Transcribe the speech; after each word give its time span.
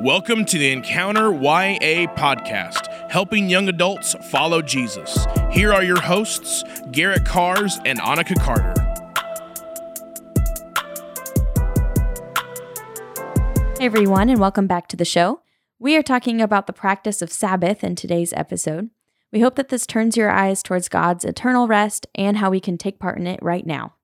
Welcome 0.00 0.44
to 0.46 0.58
the 0.58 0.72
Encounter 0.72 1.32
YA 1.32 2.12
podcast, 2.16 2.88
helping 3.12 3.48
young 3.48 3.68
adults 3.68 4.16
follow 4.28 4.60
Jesus. 4.60 5.24
Here 5.52 5.72
are 5.72 5.84
your 5.84 6.00
hosts, 6.00 6.64
Garrett 6.90 7.24
Cars 7.24 7.78
and 7.84 8.00
Annika 8.00 8.34
Carter. 8.40 8.74
Hey 13.78 13.86
everyone, 13.86 14.28
and 14.28 14.40
welcome 14.40 14.66
back 14.66 14.88
to 14.88 14.96
the 14.96 15.04
show. 15.04 15.42
We 15.78 15.94
are 15.94 16.02
talking 16.02 16.40
about 16.40 16.66
the 16.66 16.72
practice 16.72 17.22
of 17.22 17.30
Sabbath 17.30 17.84
in 17.84 17.94
today's 17.94 18.32
episode. 18.32 18.90
We 19.32 19.42
hope 19.42 19.54
that 19.54 19.68
this 19.68 19.86
turns 19.86 20.16
your 20.16 20.30
eyes 20.30 20.64
towards 20.64 20.88
God's 20.88 21.24
eternal 21.24 21.68
rest 21.68 22.08
and 22.16 22.38
how 22.38 22.50
we 22.50 22.58
can 22.58 22.78
take 22.78 22.98
part 22.98 23.16
in 23.16 23.28
it 23.28 23.38
right 23.40 23.64
now. 23.64 23.94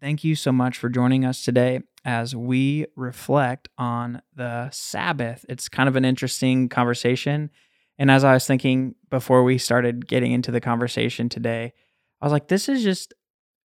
Thank 0.00 0.24
you 0.24 0.34
so 0.34 0.50
much 0.50 0.76
for 0.76 0.88
joining 0.88 1.24
us 1.24 1.44
today 1.44 1.82
as 2.06 2.36
we 2.36 2.86
reflect 2.94 3.68
on 3.76 4.22
the 4.34 4.70
Sabbath. 4.70 5.44
It's 5.48 5.68
kind 5.68 5.88
of 5.88 5.96
an 5.96 6.04
interesting 6.04 6.68
conversation. 6.68 7.50
And 7.98 8.12
as 8.12 8.22
I 8.22 8.32
was 8.32 8.46
thinking 8.46 8.94
before 9.10 9.42
we 9.42 9.58
started 9.58 10.06
getting 10.06 10.30
into 10.30 10.52
the 10.52 10.60
conversation 10.60 11.28
today, 11.28 11.72
I 12.20 12.24
was 12.24 12.32
like, 12.32 12.46
this 12.46 12.68
is 12.68 12.84
just, 12.84 13.12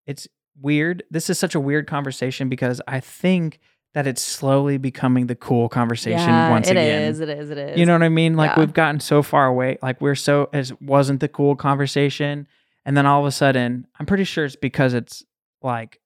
it's 0.07 0.27
weird. 0.59 1.03
This 1.11 1.29
is 1.29 1.37
such 1.37 1.53
a 1.53 1.59
weird 1.59 1.85
conversation 1.85 2.49
because 2.49 2.81
I 2.87 2.99
think 2.99 3.59
that 3.93 4.07
it's 4.07 4.21
slowly 4.23 4.77
becoming 4.77 5.27
the 5.27 5.35
cool 5.35 5.69
conversation 5.69 6.17
yeah, 6.29 6.49
once 6.49 6.67
it 6.67 6.71
again. 6.71 7.03
is, 7.03 7.19
It 7.19 7.29
is. 7.29 7.49
It 7.51 7.57
is. 7.59 7.79
You 7.79 7.85
know 7.85 7.93
what 7.93 8.03
I 8.03 8.09
mean? 8.09 8.35
Like 8.35 8.51
Yeah. 8.55 8.61
we've 8.61 8.73
gotten 8.73 8.99
so 8.99 9.21
far 9.21 9.45
away. 9.45 9.77
Like 9.83 10.01
we're 10.01 10.15
so 10.15 10.49
as 10.51 10.73
wasn't 10.81 11.19
the 11.19 11.27
cool 11.27 11.55
conversation, 11.55 12.47
and 12.85 12.97
then 12.97 13.05
all 13.05 13.19
of 13.19 13.27
a 13.27 13.31
sudden, 13.31 13.85
I'm 13.99 14.07
pretty 14.07 14.23
sure 14.23 14.45
it's 14.45 14.55
because 14.55 14.95
it's 14.95 15.23
like 15.61 15.99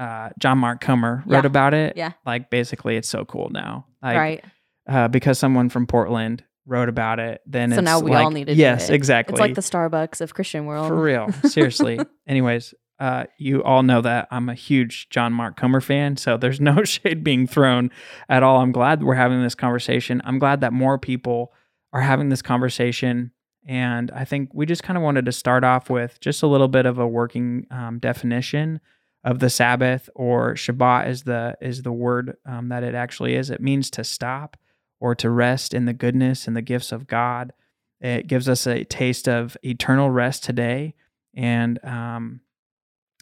uh, 0.00 0.30
John 0.38 0.58
Mark 0.58 0.80
Comer 0.80 1.22
wrote 1.26 1.44
Yeah. 1.44 1.46
about 1.46 1.74
it. 1.74 1.96
Yeah. 1.96 2.12
Like 2.26 2.50
basically, 2.50 2.96
it's 2.96 3.08
so 3.08 3.24
cool 3.24 3.50
now. 3.50 3.86
Like, 4.02 4.16
right. 4.16 4.44
Uh, 4.88 5.06
because 5.08 5.38
someone 5.38 5.68
from 5.68 5.86
Portland 5.86 6.42
wrote 6.66 6.88
about 6.88 7.20
it, 7.20 7.40
then 7.46 7.70
So 7.70 7.76
it's 7.76 7.84
now 7.84 8.00
we 8.00 8.10
like, 8.10 8.24
all 8.24 8.30
need 8.30 8.46
to 8.46 8.54
do 8.54 8.60
Yes, 8.60 8.88
it. 8.90 8.94
exactly. 8.94 9.34
It's 9.34 9.40
like 9.40 9.54
the 9.54 9.60
Starbucks 9.60 10.20
of 10.20 10.34
Christian 10.34 10.64
world. 10.66 10.88
For 10.88 11.00
real. 11.00 11.30
Seriously. 11.44 12.00
Anyways, 12.26 12.74
uh, 12.98 13.24
you 13.38 13.62
all 13.62 13.82
know 13.82 14.00
that 14.00 14.28
I'm 14.30 14.48
a 14.48 14.54
huge 14.54 15.08
John 15.10 15.32
Mark 15.32 15.56
Comer 15.56 15.80
fan, 15.80 16.16
so 16.16 16.36
there's 16.36 16.60
no 16.60 16.82
shade 16.84 17.22
being 17.22 17.46
thrown 17.46 17.90
at 18.28 18.42
all. 18.42 18.60
I'm 18.60 18.72
glad 18.72 19.02
we're 19.02 19.14
having 19.14 19.42
this 19.42 19.54
conversation. 19.54 20.20
I'm 20.24 20.38
glad 20.38 20.60
that 20.62 20.72
more 20.72 20.98
people 20.98 21.52
are 21.92 22.00
having 22.02 22.28
this 22.30 22.42
conversation. 22.42 23.32
And 23.66 24.10
I 24.12 24.24
think 24.24 24.50
we 24.54 24.64
just 24.64 24.82
kind 24.82 24.96
of 24.96 25.02
wanted 25.02 25.26
to 25.26 25.32
start 25.32 25.64
off 25.64 25.90
with 25.90 26.18
just 26.20 26.42
a 26.42 26.46
little 26.46 26.68
bit 26.68 26.86
of 26.86 26.98
a 26.98 27.06
working 27.06 27.66
um, 27.70 27.98
definition 27.98 28.80
of 29.22 29.38
the 29.38 29.50
Sabbath, 29.50 30.08
or 30.14 30.54
Shabbat 30.54 31.08
is 31.08 31.22
the 31.24 31.56
is 31.60 31.82
the 31.82 31.92
word 31.92 32.36
um, 32.46 32.68
that 32.68 32.82
it 32.82 32.94
actually 32.94 33.34
is. 33.34 33.50
It 33.50 33.60
means 33.60 33.90
to 33.90 34.04
stop 34.04 34.56
or 34.98 35.14
to 35.16 35.30
rest 35.30 35.74
in 35.74 35.84
the 35.84 35.92
goodness 35.92 36.46
and 36.46 36.56
the 36.56 36.62
gifts 36.62 36.92
of 36.92 37.06
God. 37.06 37.52
It 38.00 38.26
gives 38.26 38.48
us 38.48 38.66
a 38.66 38.84
taste 38.84 39.28
of 39.28 39.56
eternal 39.62 40.10
rest 40.10 40.42
today, 40.44 40.94
and 41.34 41.82
um, 41.84 42.40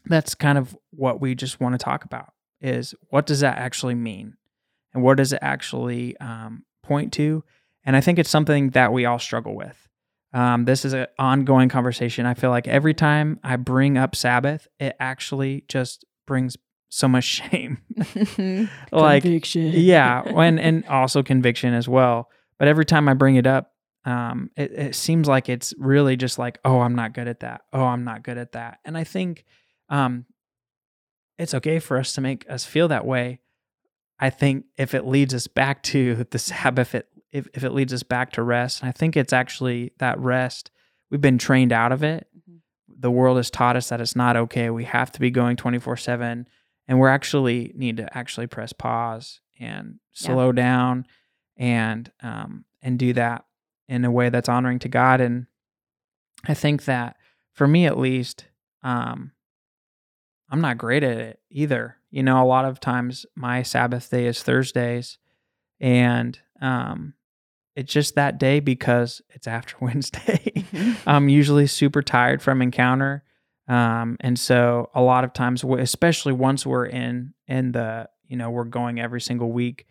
that's 0.06 0.34
kind 0.34 0.56
of 0.58 0.76
what 0.90 1.20
we 1.20 1.34
just 1.34 1.60
want 1.60 1.74
to 1.74 1.84
talk 1.84 2.04
about. 2.04 2.32
Is 2.60 2.94
what 3.10 3.26
does 3.26 3.40
that 3.40 3.58
actually 3.58 3.94
mean, 3.94 4.36
and 4.94 5.02
what 5.02 5.16
does 5.16 5.32
it 5.32 5.40
actually 5.42 6.16
um, 6.18 6.64
point 6.82 7.12
to? 7.14 7.42
And 7.84 7.96
I 7.96 8.00
think 8.00 8.18
it's 8.18 8.30
something 8.30 8.70
that 8.70 8.92
we 8.92 9.04
all 9.04 9.18
struggle 9.18 9.56
with. 9.56 9.87
Um, 10.32 10.64
this 10.66 10.84
is 10.84 10.92
an 10.92 11.06
ongoing 11.18 11.68
conversation. 11.68 12.26
I 12.26 12.34
feel 12.34 12.50
like 12.50 12.68
every 12.68 12.94
time 12.94 13.40
I 13.42 13.56
bring 13.56 13.96
up 13.96 14.14
Sabbath, 14.14 14.68
it 14.78 14.94
actually 15.00 15.64
just 15.68 16.04
brings 16.26 16.56
so 16.90 17.08
much 17.08 17.24
shame. 17.50 17.78
like 18.92 19.22
Conviction. 19.22 19.72
yeah, 19.74 20.30
when 20.32 20.58
and 20.66 20.84
also 20.86 21.22
conviction 21.22 21.74
as 21.74 21.88
well. 21.88 22.28
But 22.58 22.68
every 22.68 22.84
time 22.84 23.08
I 23.08 23.14
bring 23.14 23.36
it 23.36 23.46
up, 23.46 23.72
um, 24.04 24.50
it, 24.56 24.72
it 24.72 24.94
seems 24.94 25.28
like 25.28 25.48
it's 25.48 25.74
really 25.78 26.16
just 26.16 26.38
like, 26.38 26.58
oh, 26.64 26.80
I'm 26.80 26.94
not 26.94 27.14
good 27.14 27.28
at 27.28 27.40
that. 27.40 27.62
Oh, 27.72 27.84
I'm 27.84 28.04
not 28.04 28.22
good 28.22 28.38
at 28.38 28.52
that. 28.52 28.78
And 28.84 28.96
I 28.96 29.04
think 29.04 29.44
um, 29.88 30.24
it's 31.38 31.54
okay 31.54 31.78
for 31.78 31.96
us 31.98 32.14
to 32.14 32.20
make 32.20 32.48
us 32.50 32.64
feel 32.64 32.88
that 32.88 33.06
way. 33.06 33.40
I 34.18 34.30
think 34.30 34.64
if 34.76 34.94
it 34.94 35.06
leads 35.06 35.34
us 35.34 35.46
back 35.46 35.82
to 35.84 36.26
the 36.30 36.38
Sabbath, 36.38 36.94
it, 36.94 37.08
if, 37.32 37.46
if 37.54 37.64
it 37.64 37.72
leads 37.72 37.92
us 37.92 38.02
back 38.02 38.32
to 38.32 38.42
rest, 38.42 38.80
and 38.82 38.88
I 38.88 38.92
think 38.92 39.16
it's 39.16 39.32
actually 39.32 39.92
that 39.98 40.18
rest, 40.18 40.70
we've 41.10 41.20
been 41.20 41.38
trained 41.38 41.72
out 41.72 41.92
of 41.92 42.02
it. 42.02 42.26
Mhm. 42.48 42.58
The 42.88 43.10
world 43.10 43.36
has 43.36 43.50
taught 43.50 43.76
us 43.76 43.88
that 43.90 44.00
it's 44.00 44.16
not 44.16 44.36
okay. 44.36 44.70
We 44.70 44.84
have 44.84 45.12
to 45.12 45.20
be 45.20 45.30
going 45.30 45.56
24 45.56 45.96
7. 45.96 46.48
And 46.86 46.98
we're 46.98 47.08
actually 47.10 47.72
need 47.76 47.98
to 47.98 48.16
actually 48.16 48.46
press 48.46 48.72
pause 48.72 49.40
and 49.60 50.00
Yeah. 50.14 50.26
slow 50.28 50.52
down 50.52 51.06
and 51.56 52.10
um, 52.22 52.64
and 52.80 52.98
do 52.98 53.12
that 53.12 53.44
in 53.88 54.04
a 54.04 54.10
way 54.10 54.30
that's 54.30 54.48
honoring 54.48 54.78
to 54.80 54.88
God. 54.88 55.20
And 55.20 55.46
I 56.46 56.54
think 56.54 56.84
that 56.86 57.16
for 57.52 57.66
me 57.68 57.84
at 57.86 57.98
least, 57.98 58.46
um, 58.82 59.32
I'm 60.50 60.60
not 60.62 60.78
great 60.78 61.02
at 61.02 61.18
it 61.18 61.40
either. 61.50 61.96
You 62.10 62.22
know, 62.22 62.42
a 62.42 62.46
lot 62.46 62.64
of 62.64 62.80
times 62.80 63.26
my 63.34 63.62
Sabbath 63.62 64.08
day 64.10 64.26
is 64.26 64.42
Thursdays, 64.42 65.18
and 65.78 66.38
um, 66.62 67.14
it's 67.78 67.92
just 67.92 68.14
that 68.16 68.38
day 68.38 68.60
because 68.60 69.22
it's 69.30 69.46
after 69.46 69.76
Wednesday. 69.80 70.52
Mhm. 70.54 70.96
I'm 71.06 71.28
usually 71.28 71.66
super 71.66 72.02
tired 72.02 72.42
from 72.42 72.60
encounter. 72.62 73.22
Um, 73.68 74.16
and 74.20 74.38
so 74.38 74.90
a 74.94 75.02
lot 75.02 75.24
of 75.24 75.32
times, 75.32 75.62
especially 75.62 76.32
once 76.32 76.66
we're 76.66 76.86
in 76.86 77.34
in 77.46 77.72
the, 77.72 78.08
you 78.26 78.36
know, 78.36 78.50
we're 78.50 78.64
going 78.64 78.98
every 79.00 79.20
single 79.20 79.52
week. 79.52 79.86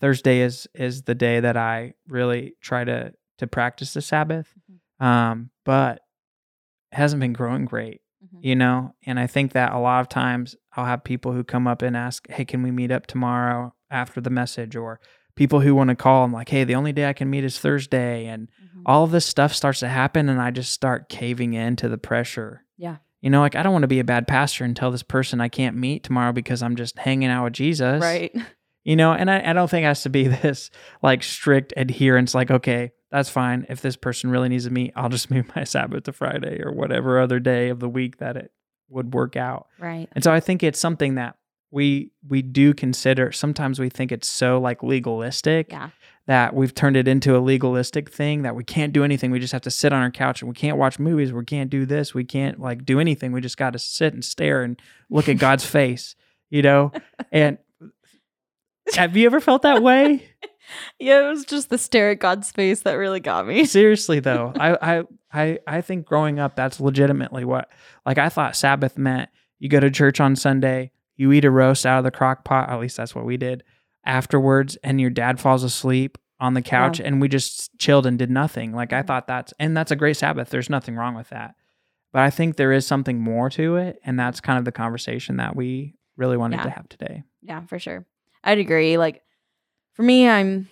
Thursday 0.00 0.40
is 0.40 0.66
is 0.74 1.02
the 1.02 1.14
day 1.14 1.40
that 1.40 1.56
I 1.56 1.94
really 2.08 2.54
try 2.60 2.84
to 2.84 3.12
to 3.38 3.46
practice 3.46 3.94
the 3.94 4.02
Sabbath. 4.02 4.48
Um, 4.98 5.50
but 5.64 6.00
it 6.92 6.96
hasn't 6.96 7.20
been 7.20 7.32
growing 7.32 7.64
great, 7.66 8.00
Mhm. 8.24 8.38
you 8.44 8.56
know. 8.56 8.94
And 9.06 9.18
I 9.20 9.26
think 9.26 9.52
that 9.52 9.72
a 9.72 9.78
lot 9.78 10.00
of 10.00 10.08
times 10.08 10.56
I'll 10.76 10.84
have 10.86 11.04
people 11.04 11.32
who 11.32 11.44
come 11.44 11.66
up 11.66 11.82
and 11.82 11.96
ask, 11.96 12.28
"Hey, 12.30 12.44
can 12.44 12.62
we 12.62 12.70
meet 12.70 12.90
up 12.90 13.06
tomorrow 13.06 13.74
after 13.90 14.20
the 14.20 14.30
message?" 14.30 14.74
Or 14.76 15.00
people 15.40 15.60
who 15.60 15.74
want 15.74 15.88
to 15.88 15.96
call. 15.96 16.22
I'm 16.22 16.34
like, 16.34 16.50
"Hey, 16.50 16.64
the 16.64 16.74
only 16.74 16.92
day 16.92 17.08
I 17.08 17.14
can 17.14 17.30
meet 17.30 17.44
is 17.44 17.58
Thursday," 17.58 18.26
and 18.26 18.48
Mhm. 18.62 18.82
all 18.84 19.04
of 19.04 19.10
this 19.10 19.24
stuff 19.24 19.54
starts 19.54 19.80
to 19.80 19.88
happen 19.88 20.28
and 20.28 20.38
I 20.38 20.50
just 20.50 20.70
start 20.70 21.08
caving 21.08 21.54
in 21.54 21.76
to 21.76 21.88
the 21.88 21.96
pressure. 21.96 22.64
Yeah. 22.76 22.96
You 23.22 23.30
know, 23.30 23.40
like 23.40 23.56
I 23.56 23.62
don't 23.62 23.72
want 23.72 23.84
to 23.84 23.88
be 23.88 24.00
a 24.00 24.04
bad 24.04 24.28
pastor 24.28 24.64
and 24.66 24.76
tell 24.76 24.90
this 24.90 25.02
person 25.02 25.40
I 25.40 25.48
can't 25.48 25.76
meet 25.78 26.04
tomorrow 26.04 26.32
because 26.32 26.62
I'm 26.62 26.76
just 26.76 26.98
hanging 26.98 27.30
out 27.30 27.44
with 27.44 27.54
Jesus. 27.54 28.02
Right. 28.02 28.32
You 28.82 28.96
know, 28.96 29.12
and 29.12 29.30
I, 29.30 29.50
I 29.50 29.52
don't 29.52 29.68
think 29.68 29.84
it 29.84 29.88
has 29.88 30.02
to 30.04 30.08
be 30.10 30.26
this 30.42 30.70
like 31.02 31.22
strict 31.22 31.74
adherence, 31.76 32.34
like, 32.34 32.50
okay, 32.50 32.92
that's 33.10 33.28
fine. 33.28 33.66
If 33.68 33.82
this 33.82 33.94
person 33.96 34.30
really 34.30 34.48
needs 34.48 34.64
to 34.64 34.70
meet, 34.70 34.92
I'll 34.96 35.10
just 35.10 35.30
move 35.34 35.50
my 35.54 35.64
Sabbath 35.64 36.04
to 36.04 36.12
Friday 36.14 36.62
or 36.62 36.72
whatever 36.72 37.20
other 37.20 37.40
day 37.40 37.68
of 37.68 37.78
the 37.80 37.90
week 37.90 38.16
that 38.18 38.36
it 38.38 38.52
would 38.88 39.12
work 39.12 39.36
out. 39.36 39.66
Right. 39.78 40.08
And 40.12 40.24
so 40.24 40.32
I 40.32 40.40
think 40.40 40.62
it's 40.62 40.78
something 40.80 41.16
that 41.16 41.36
we 41.70 42.10
we 42.28 42.42
do 42.42 42.74
consider 42.74 43.32
sometimes 43.32 43.78
we 43.78 43.88
think 43.88 44.10
it's 44.12 44.28
so 44.28 44.58
like 44.60 44.82
legalistic 44.82 45.70
Yeah. 45.70 45.90
that 46.26 46.54
we've 46.54 46.74
turned 46.74 46.96
it 46.96 47.06
into 47.08 47.36
a 47.36 47.40
legalistic 47.40 48.10
thing 48.10 48.42
that 48.42 48.54
we 48.56 48.64
can't 48.64 48.92
do 48.92 49.04
anything. 49.04 49.30
We 49.30 49.40
just 49.40 49.52
have 49.52 49.62
to 49.62 49.70
sit 49.70 49.92
on 49.92 50.02
our 50.02 50.10
couch 50.10 50.42
and 50.42 50.48
we 50.48 50.54
can't 50.54 50.76
watch 50.78 50.98
movies. 50.98 51.32
We 51.32 51.44
can't 51.44 51.70
do 51.70 51.86
this. 51.86 52.12
We 52.14 52.24
can't 52.24 52.58
like 52.60 52.84
do 52.84 52.98
anything. 53.00 53.32
We 53.32 53.40
just 53.40 53.56
got 53.56 53.72
to 53.74 53.78
sit 53.78 54.12
and 54.14 54.24
stare 54.24 54.62
and 54.62 54.80
look 55.10 55.28
at 55.28 55.38
God's 55.38 55.64
face, 55.78 56.16
you 56.50 56.62
know? 56.62 56.92
And 57.30 57.58
have 58.94 59.16
you 59.16 59.26
ever 59.26 59.40
felt 59.40 59.62
that 59.62 59.82
way? 59.82 60.24
Yeah, 61.00 61.26
it 61.26 61.28
was 61.30 61.44
just 61.46 61.68
the 61.68 61.78
stare 61.78 62.10
at 62.10 62.20
God's 62.20 62.52
face 62.52 62.82
that 62.82 62.92
really 62.92 63.18
got 63.18 63.44
me. 63.44 63.64
Seriously 63.64 64.20
though, 64.20 64.52
I, 64.54 64.98
I 65.00 65.04
I 65.32 65.58
I 65.66 65.80
think 65.80 66.06
growing 66.06 66.38
up 66.38 66.54
that's 66.54 66.78
legitimately 66.78 67.44
what 67.44 67.68
like 68.06 68.18
I 68.18 68.28
thought 68.28 68.54
Sabbath 68.54 68.96
meant 68.96 69.30
you 69.58 69.68
go 69.68 69.80
to 69.80 69.90
church 69.90 70.20
on 70.20 70.36
Sunday, 70.36 70.92
you 71.20 71.32
eat 71.32 71.44
a 71.44 71.50
roast 71.50 71.84
out 71.86 71.98
of 71.98 72.04
the 72.04 72.10
crock 72.10 72.44
pot, 72.44 72.70
at 72.70 72.80
least 72.80 72.96
that's 72.96 73.14
what 73.14 73.24
we 73.26 73.36
did 73.36 73.62
afterwards, 74.04 74.76
and 74.82 75.00
your 75.00 75.10
dad 75.10 75.38
falls 75.38 75.62
asleep 75.62 76.16
on 76.40 76.54
the 76.54 76.62
couch 76.62 76.98
and 77.00 77.20
we 77.20 77.28
just 77.28 77.76
chilled 77.78 78.06
and 78.06 78.18
did 78.18 78.30
nothing. 78.30 78.72
Like 78.72 78.94
I 78.94 79.02
Mhm. 79.02 79.06
thought 79.06 79.26
that's 79.26 79.52
and 79.58 79.76
that's 79.76 79.90
a 79.90 79.96
great 79.96 80.16
Sabbath. 80.16 80.48
There's 80.48 80.70
nothing 80.70 80.96
wrong 80.96 81.14
with 81.14 81.28
that. 81.28 81.54
But 82.12 82.22
I 82.22 82.30
think 82.30 82.56
there 82.56 82.72
is 82.72 82.86
something 82.86 83.20
more 83.20 83.50
to 83.50 83.76
it, 83.76 84.00
and 84.04 84.18
that's 84.18 84.40
kind 84.40 84.58
of 84.58 84.64
the 84.64 84.72
conversation 84.72 85.36
that 85.36 85.54
we 85.54 85.94
really 86.16 86.38
wanted 86.38 86.56
Yeah. 86.56 86.62
to 86.64 86.70
have 86.70 86.88
today. 86.88 87.22
Yeah, 87.42 87.60
for 87.66 87.78
sure. 87.78 88.06
I'd 88.42 88.58
agree. 88.58 88.96
Like 88.96 89.22
for 89.92 90.02
me, 90.02 90.26
I'm 90.28 90.68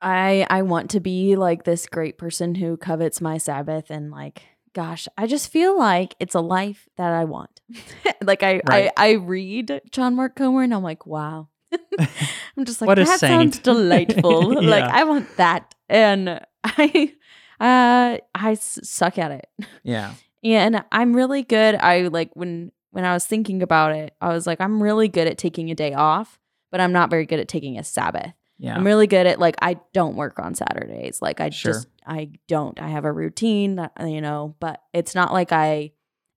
I 0.00 0.46
I 0.48 0.62
want 0.62 0.90
to 0.90 1.00
be 1.00 1.36
like 1.36 1.64
this 1.64 1.86
great 1.86 2.16
person 2.16 2.54
who 2.54 2.76
covets 2.76 3.20
my 3.20 3.36
Sabbath 3.38 3.90
and 3.90 4.10
like 4.10 4.42
gosh, 4.72 5.08
I 5.18 5.26
just 5.26 5.50
feel 5.50 5.76
like 5.78 6.14
it's 6.20 6.34
a 6.34 6.40
life 6.40 6.88
that 6.96 7.12
I 7.12 7.24
want. 7.24 7.59
like 8.22 8.42
I, 8.42 8.60
Right. 8.66 8.90
I 8.96 9.10
I 9.10 9.12
read 9.12 9.80
John 9.90 10.16
Mark 10.16 10.36
Comer 10.36 10.62
and 10.62 10.74
I'm 10.74 10.82
like, 10.82 11.06
wow. 11.06 11.48
I'm 11.98 12.64
just 12.64 12.80
like 12.80 12.94
that 12.96 13.06
sounds 13.20 13.56
saint." 13.56 13.62
delightful. 13.64 14.60
Like 14.62 14.84
I 14.84 15.04
want 15.04 15.36
that. 15.36 15.74
And 15.88 16.40
I 16.64 17.12
uh 17.60 18.18
I 18.34 18.54
suck 18.54 19.18
at 19.18 19.30
it. 19.30 19.46
Yeah. 19.82 20.14
Yeah, 20.42 20.64
and 20.64 20.84
I'm 20.90 21.14
really 21.14 21.42
good. 21.42 21.74
I 21.76 22.02
like 22.08 22.30
when 22.34 22.72
when 22.92 23.04
I 23.04 23.12
was 23.12 23.24
thinking 23.26 23.62
about 23.62 23.94
it, 23.94 24.14
I 24.20 24.28
was 24.28 24.46
like, 24.46 24.60
I'm 24.60 24.82
really 24.82 25.06
good 25.08 25.28
at 25.28 25.38
taking 25.38 25.70
a 25.70 25.74
day 25.74 25.92
off, 25.92 26.38
but 26.72 26.80
I'm 26.80 26.92
not 26.92 27.10
very 27.10 27.26
good 27.26 27.38
at 27.38 27.46
taking 27.48 27.78
a 27.78 27.84
Sabbath. 27.84 28.32
Yeah. 28.58 28.74
I'm 28.74 28.84
really 28.84 29.06
good 29.06 29.26
at 29.26 29.38
like 29.38 29.56
I 29.62 29.78
don't 29.92 30.16
work 30.16 30.38
on 30.38 30.54
Saturdays. 30.54 31.22
Like 31.22 31.40
I 31.40 31.50
Sure. 31.50 31.72
just 31.72 31.88
I 32.06 32.30
don't. 32.48 32.80
I 32.80 32.88
have 32.88 33.04
a 33.04 33.12
routine, 33.12 33.76
that, 33.76 33.92
you 34.00 34.20
know, 34.20 34.56
but 34.60 34.82
it's 34.92 35.14
not 35.14 35.32
like 35.32 35.52
I 35.52 35.92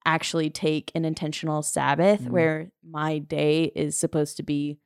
actually 0.05 0.49
take 0.49 0.91
an 0.95 1.05
intentional 1.05 1.61
Sabbath 1.61 2.21
Mhm. 2.21 2.29
where 2.29 2.71
my 2.83 3.19
day 3.19 3.71
is 3.75 3.97
supposed 3.97 4.37
to 4.37 4.43
be 4.43 4.79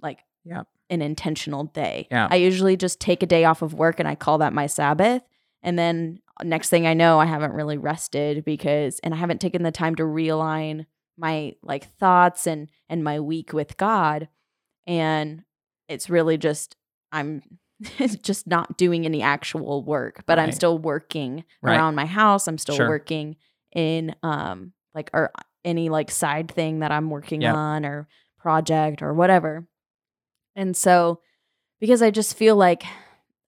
like 0.00 0.18
Yep. 0.44 0.66
an 0.90 1.02
intentional 1.02 1.64
day. 1.64 2.08
Yeah. 2.10 2.28
I 2.30 2.36
usually 2.36 2.76
just 2.76 3.00
take 3.00 3.22
a 3.22 3.26
day 3.26 3.44
off 3.44 3.62
of 3.62 3.74
work 3.74 3.98
and 4.00 4.08
I 4.08 4.14
call 4.14 4.38
that 4.38 4.52
my 4.52 4.66
Sabbath. 4.66 5.22
And 5.62 5.78
then 5.78 6.20
next 6.42 6.70
thing 6.70 6.86
I 6.86 6.94
know, 6.94 7.18
I 7.20 7.26
haven't 7.26 7.52
really 7.52 7.76
rested 7.78 8.44
because 8.44 8.98
and 9.00 9.12
I 9.14 9.16
haven't 9.18 9.40
taken 9.40 9.62
the 9.62 9.70
time 9.72 9.94
to 9.96 10.02
realign 10.02 10.86
my 11.18 11.54
like 11.62 11.84
thoughts 11.98 12.46
and 12.46 12.70
and 12.88 13.04
my 13.04 13.20
week 13.20 13.52
with 13.52 13.76
God. 13.76 14.28
And 14.86 15.44
it's 15.88 16.08
really 16.10 16.38
just 16.38 16.76
I'm 17.12 17.42
just 18.22 18.46
not 18.46 18.76
doing 18.76 19.04
any 19.06 19.22
actual 19.22 19.82
work, 19.82 20.22
but 20.26 20.38
I'm 20.38 20.52
still 20.52 20.78
working 20.78 21.44
Right. 21.62 21.76
around 21.76 21.94
my 21.94 22.06
house. 22.06 22.46
I'm 22.46 22.58
still 22.58 22.76
Sure. 22.76 22.88
working 22.88 23.36
in 23.74 24.14
um 24.22 24.72
like 24.94 25.10
or 25.12 25.30
any 25.64 25.88
like 25.88 26.10
side 26.10 26.50
thing 26.50 26.80
that 26.80 26.90
I'm 26.92 27.10
working 27.10 27.42
Yep. 27.42 27.54
on 27.54 27.86
or 27.86 28.08
project 28.38 29.02
or 29.02 29.12
whatever. 29.14 29.66
And 30.56 30.76
so 30.76 31.20
because 31.80 32.02
I 32.02 32.10
just 32.10 32.36
feel 32.36 32.56
like 32.56 32.82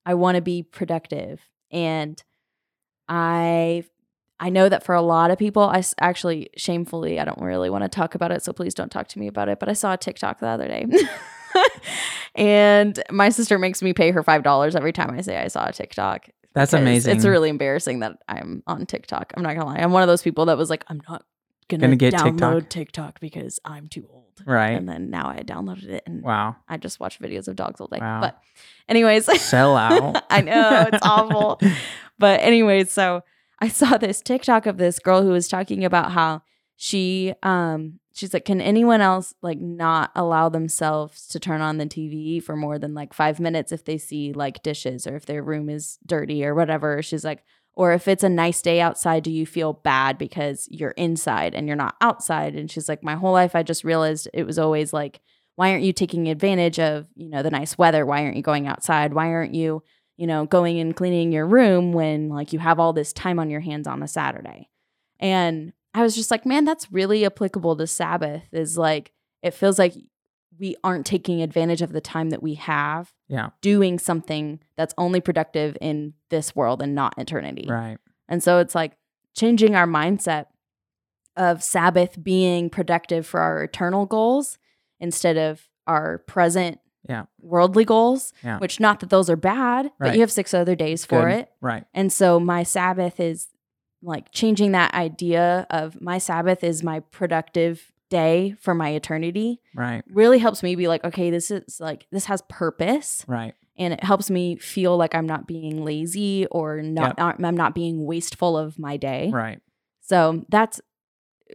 I 0.06 0.14
want 0.14 0.36
to 0.36 0.42
be 0.42 0.62
productive 0.62 1.40
and 1.70 2.22
I 3.08 3.84
I 4.40 4.50
know 4.50 4.68
that 4.68 4.84
for 4.84 4.94
a 4.94 5.02
lot 5.02 5.30
of 5.30 5.38
people 5.38 5.62
I 5.62 5.82
actually 6.00 6.50
shamefully 6.56 7.18
I 7.20 7.24
don't 7.24 7.40
really 7.40 7.70
want 7.70 7.84
to 7.84 7.88
talk 7.88 8.14
about 8.14 8.32
it 8.32 8.42
so 8.42 8.52
please 8.52 8.74
don't 8.74 8.90
talk 8.90 9.08
to 9.08 9.18
me 9.18 9.26
about 9.26 9.48
it 9.48 9.58
but 9.58 9.68
I 9.68 9.72
saw 9.72 9.94
a 9.94 9.96
TikTok 9.96 10.40
the 10.40 10.48
other 10.48 10.68
day. 10.68 10.86
and 12.34 13.02
my 13.10 13.28
sister 13.28 13.58
makes 13.58 13.82
me 13.82 13.92
pay 13.92 14.10
her 14.10 14.22
$5 14.22 14.74
every 14.74 14.92
time 14.92 15.10
I 15.10 15.20
say 15.20 15.36
I 15.38 15.48
saw 15.48 15.66
a 15.66 15.72
TikTok. 15.72 16.28
That's 16.54 16.72
amazing. 16.72 17.16
It's 17.16 17.24
really 17.24 17.48
embarrassing 17.48 18.00
that 18.00 18.18
I'm 18.28 18.62
on 18.66 18.86
TikTok. 18.86 19.32
I'm 19.36 19.42
not 19.42 19.50
going 19.54 19.60
to 19.60 19.66
lie. 19.66 19.78
I'm 19.78 19.92
one 19.92 20.02
of 20.02 20.08
those 20.08 20.22
people 20.22 20.46
that 20.46 20.58
was 20.58 20.68
like 20.70 20.84
I'm 20.88 21.00
not 21.08 21.24
going 21.68 21.80
Gonna 21.80 21.92
to 21.92 21.96
get 21.96 22.14
download 22.14 22.60
TikTok. 22.62 22.68
TikTok 22.68 23.20
because 23.20 23.58
I'm 23.64 23.88
too 23.88 24.06
old. 24.10 24.42
right. 24.44 24.70
And 24.72 24.88
then 24.88 25.08
now 25.10 25.28
I 25.28 25.38
downloaded 25.38 25.88
it 25.88 26.02
and 26.06 26.22
Wow. 26.22 26.56
I 26.68 26.76
just 26.76 27.00
watch 27.00 27.18
videos 27.20 27.48
of 27.48 27.56
dogs 27.56 27.80
all 27.80 27.86
day. 27.86 27.98
Wow. 28.00 28.20
But 28.20 28.38
anyways, 28.88 29.24
Sell 29.40 29.76
out. 29.76 30.22
I 30.28 30.40
know 30.42 30.88
it's 30.92 31.06
awful. 31.06 31.60
But 32.18 32.40
anyways, 32.40 32.92
so 32.92 33.22
I 33.58 33.66
saw 33.68 33.96
this 33.96 34.20
TikTok 34.20 34.66
of 34.66 34.76
this 34.76 34.98
girl 35.00 35.22
who 35.22 35.30
was 35.30 35.48
talking 35.48 35.84
about 35.84 36.12
how 36.12 36.42
she 36.76 37.32
um 37.42 37.98
she's 38.14 38.34
like, 38.34 38.44
can 38.44 38.60
anyone 38.60 39.00
else 39.00 39.34
like 39.42 39.60
not 39.60 40.10
allow 40.14 40.48
themselves 40.48 41.26
to 41.28 41.40
turn 41.40 41.60
on 41.60 41.78
the 41.78 41.86
TV 41.86 42.42
for 42.42 42.56
more 42.56 42.78
than 42.78 42.94
like 42.94 43.12
five 43.12 43.40
minutes 43.40 43.72
if 43.72 43.84
they 43.84 43.98
see 43.98 44.32
like 44.32 44.62
dishes 44.62 45.06
or 45.06 45.16
if 45.16 45.26
their 45.26 45.42
room 45.42 45.68
is 45.68 45.98
dirty 46.06 46.44
or 46.44 46.54
whatever? 46.54 47.02
She's 47.02 47.24
like, 47.24 47.42
or 47.74 47.92
if 47.92 48.06
it's 48.06 48.22
a 48.22 48.28
nice 48.28 48.60
day 48.60 48.80
outside, 48.80 49.22
do 49.22 49.30
you 49.30 49.46
feel 49.46 49.72
bad 49.72 50.18
because 50.18 50.68
you're 50.70 50.90
inside 50.90 51.54
and 51.54 51.66
you're 51.66 51.76
not 51.76 51.96
outside? 52.00 52.54
And 52.54 52.70
she's 52.70 52.88
like, 52.88 53.02
my 53.02 53.14
whole 53.14 53.32
life 53.32 53.56
I 53.56 53.62
just 53.62 53.84
realized 53.84 54.28
it 54.34 54.44
was 54.44 54.58
always 54.58 54.92
like, 54.92 55.20
why 55.56 55.70
aren't 55.70 55.84
you 55.84 55.92
taking 55.92 56.28
advantage 56.28 56.78
of, 56.78 57.06
you 57.14 57.28
know, 57.28 57.42
the 57.42 57.50
nice 57.50 57.76
weather? 57.78 58.04
Why 58.04 58.24
aren't 58.24 58.36
you 58.36 58.42
going 58.42 58.66
outside? 58.66 59.14
Why 59.14 59.28
aren't 59.28 59.54
you, 59.54 59.82
you 60.16 60.26
know, 60.26 60.46
going 60.46 60.80
and 60.80 60.94
cleaning 60.94 61.32
your 61.32 61.46
room 61.46 61.92
when 61.92 62.28
like 62.28 62.52
you 62.52 62.58
have 62.58 62.78
all 62.78 62.92
this 62.92 63.12
time 63.12 63.38
on 63.38 63.50
your 63.50 63.60
hands 63.60 63.86
on 63.86 64.02
a 64.02 64.08
Saturday? 64.08 64.68
And 65.18 65.72
I 65.94 66.02
was 66.02 66.14
just 66.14 66.30
like, 66.30 66.46
man, 66.46 66.64
that's 66.64 66.90
really 66.92 67.24
applicable 67.26 67.76
to 67.76 67.86
Sabbath 67.86 68.44
is 68.52 68.78
like 68.78 69.12
it 69.42 69.52
feels 69.54 69.78
like 69.78 69.94
we 70.58 70.76
aren't 70.84 71.06
taking 71.06 71.42
advantage 71.42 71.82
of 71.82 71.92
the 71.92 72.00
time 72.00 72.30
that 72.30 72.42
we 72.42 72.54
have 72.54 73.12
Yeah. 73.28 73.50
doing 73.62 73.98
something 73.98 74.60
that's 74.76 74.94
only 74.98 75.20
productive 75.20 75.76
in 75.80 76.14
this 76.30 76.54
world 76.54 76.82
and 76.82 76.94
not 76.94 77.14
eternity. 77.18 77.66
Right. 77.68 77.98
And 78.28 78.42
so 78.42 78.58
it's 78.58 78.74
like 78.74 78.92
changing 79.34 79.74
our 79.74 79.86
mindset 79.86 80.46
of 81.36 81.62
Sabbath 81.62 82.22
being 82.22 82.68
productive 82.70 83.26
for 83.26 83.40
our 83.40 83.62
eternal 83.64 84.04
goals 84.06 84.58
instead 85.00 85.36
of 85.38 85.68
our 85.86 86.18
present 86.18 86.78
Yeah. 87.08 87.24
worldly 87.40 87.84
goals, 87.84 88.32
Yeah. 88.44 88.58
which 88.58 88.78
not 88.78 89.00
that 89.00 89.10
those 89.10 89.28
are 89.30 89.36
bad, 89.36 89.90
but 89.98 90.14
you 90.14 90.20
have 90.20 90.30
six 90.30 90.54
other 90.54 90.76
days 90.76 91.04
for 91.04 91.22
Good. 91.22 91.38
it. 91.40 91.52
Right. 91.60 91.84
And 91.94 92.12
so 92.12 92.38
my 92.38 92.62
Sabbath 92.62 93.18
is 93.18 93.48
like 94.02 94.30
changing 94.32 94.72
that 94.72 94.92
idea 94.94 95.66
of 95.70 96.00
my 96.00 96.18
Sabbath 96.18 96.64
is 96.64 96.82
my 96.82 97.00
productive 97.00 97.92
day 98.10 98.54
for 98.60 98.74
my 98.74 98.90
eternity 98.90 99.60
Right. 99.74 100.02
really 100.10 100.38
helps 100.38 100.62
me 100.62 100.74
be 100.74 100.86
like, 100.88 101.02
okay, 101.04 101.30
this 101.30 101.50
is 101.50 101.78
like, 101.80 102.06
this 102.12 102.26
has 102.26 102.42
purpose 102.48 103.24
Right. 103.26 103.54
and 103.78 103.94
it 103.94 104.04
helps 104.04 104.28
me 104.30 104.56
feel 104.56 104.96
like 104.98 105.14
I'm 105.14 105.26
not 105.26 105.46
being 105.46 105.82
lazy 105.84 106.46
or 106.50 106.82
not, 106.82 107.14
I'm 107.18 107.56
not 107.56 107.74
being 107.74 108.04
wasteful 108.04 108.58
of 108.58 108.78
my 108.78 108.96
day. 108.98 109.30
Right. 109.32 109.60
So 110.02 110.44
that's 110.50 110.80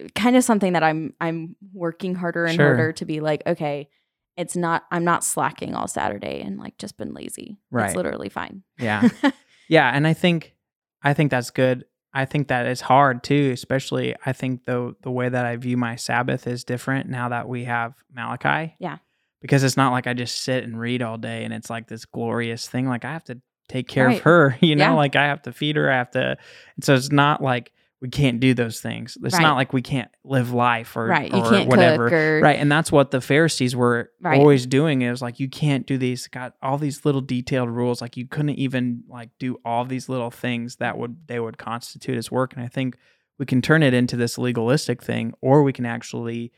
uh, 0.00 0.08
kind 0.16 0.34
of 0.36 0.42
something 0.42 0.72
that 0.72 0.82
I'm 0.82 1.14
I'm 1.20 1.54
working 1.72 2.14
harder 2.16 2.44
and 2.46 2.56
Sure. 2.56 2.64
harder 2.66 2.92
to 2.94 3.04
be 3.04 3.20
like, 3.20 3.42
okay, 3.46 3.88
it's 4.36 4.56
not 4.56 4.84
I'm 4.90 5.04
not 5.04 5.22
slacking 5.22 5.74
all 5.74 5.86
Saturday 5.86 6.40
and 6.40 6.58
like 6.58 6.76
just 6.78 6.96
been 6.96 7.12
lazy. 7.14 7.58
Right. 7.70 7.86
It's 7.88 7.94
literally 7.96 8.30
fine. 8.30 8.62
Yeah. 8.80 9.08
yeah. 9.68 9.90
And 9.94 10.06
I 10.06 10.14
think, 10.14 10.54
I 11.02 11.12
think 11.14 11.30
that's 11.30 11.50
good. 11.50 11.84
I 12.14 12.24
think 12.24 12.48
that 12.48 12.66
is 12.66 12.80
hard 12.80 13.22
too, 13.22 13.50
especially 13.52 14.14
I 14.24 14.32
think 14.32 14.64
the 14.64 14.94
the 15.02 15.10
way 15.10 15.28
that 15.28 15.44
I 15.44 15.56
view 15.56 15.76
my 15.76 15.96
Sabbath 15.96 16.46
is 16.46 16.64
different 16.64 17.08
now 17.08 17.28
that 17.28 17.48
we 17.48 17.64
have 17.64 17.94
Malachi. 18.12 18.74
Yeah. 18.78 18.98
Because 19.40 19.62
it's 19.62 19.76
not 19.76 19.92
like 19.92 20.06
I 20.06 20.14
just 20.14 20.42
sit 20.42 20.64
and 20.64 20.78
read 20.80 21.00
all 21.02 21.16
day 21.18 21.44
and 21.44 21.52
it's 21.54 21.70
like 21.70 21.86
this 21.86 22.04
glorious 22.06 22.66
thing. 22.68 22.88
Like 22.88 23.04
I 23.04 23.12
have 23.12 23.24
to 23.24 23.40
take 23.68 23.86
care 23.86 24.06
Right. 24.06 24.16
of 24.16 24.22
her, 24.22 24.56
you 24.62 24.74
know, 24.74 24.84
Yeah. 24.84 24.92
like 24.94 25.16
I 25.16 25.26
have 25.26 25.42
to 25.42 25.52
feed 25.52 25.76
her, 25.76 25.90
I 25.90 25.96
have 25.96 26.10
to 26.12 26.36
and 26.76 26.84
so 26.84 26.94
it's 26.94 27.12
not 27.12 27.42
like 27.42 27.72
we 28.00 28.08
can't 28.08 28.38
do 28.38 28.54
those 28.54 28.80
things. 28.80 29.18
It's 29.24 29.34
Right. 29.34 29.42
not 29.42 29.56
like 29.56 29.72
we 29.72 29.82
can't 29.82 30.08
live 30.24 30.52
life 30.52 30.96
or, 30.96 31.06
right. 31.06 31.32
You 31.32 31.38
or 31.40 31.50
can't 31.50 31.68
whatever. 31.68 32.06
or 32.06 32.40
Right. 32.40 32.58
And 32.58 32.70
that's 32.70 32.92
what 32.92 33.10
the 33.10 33.20
Pharisees 33.20 33.74
were 33.74 34.12
Right. 34.20 34.38
always 34.38 34.66
doing 34.66 35.02
is 35.02 35.20
like, 35.20 35.40
you 35.40 35.48
can't 35.48 35.84
do 35.84 35.98
these, 35.98 36.28
got 36.28 36.54
all 36.62 36.78
these 36.78 37.04
little 37.04 37.20
detailed 37.20 37.70
rules. 37.70 38.00
Like, 38.00 38.16
you 38.16 38.26
couldn't 38.28 38.54
even 38.56 39.02
like 39.08 39.30
do 39.40 39.58
all 39.64 39.84
these 39.84 40.08
little 40.08 40.30
things 40.30 40.76
that 40.76 40.96
would, 40.96 41.26
they 41.26 41.40
would 41.40 41.58
constitute 41.58 42.16
as 42.16 42.30
work. 42.30 42.54
And 42.54 42.62
I 42.62 42.68
think 42.68 42.96
we 43.36 43.46
can 43.46 43.60
turn 43.60 43.82
it 43.82 43.94
into 43.94 44.16
this 44.16 44.38
legalistic 44.38 45.02
thing, 45.02 45.32
or 45.40 45.64
we 45.64 45.72
can 45.72 45.84
actually 45.86 46.52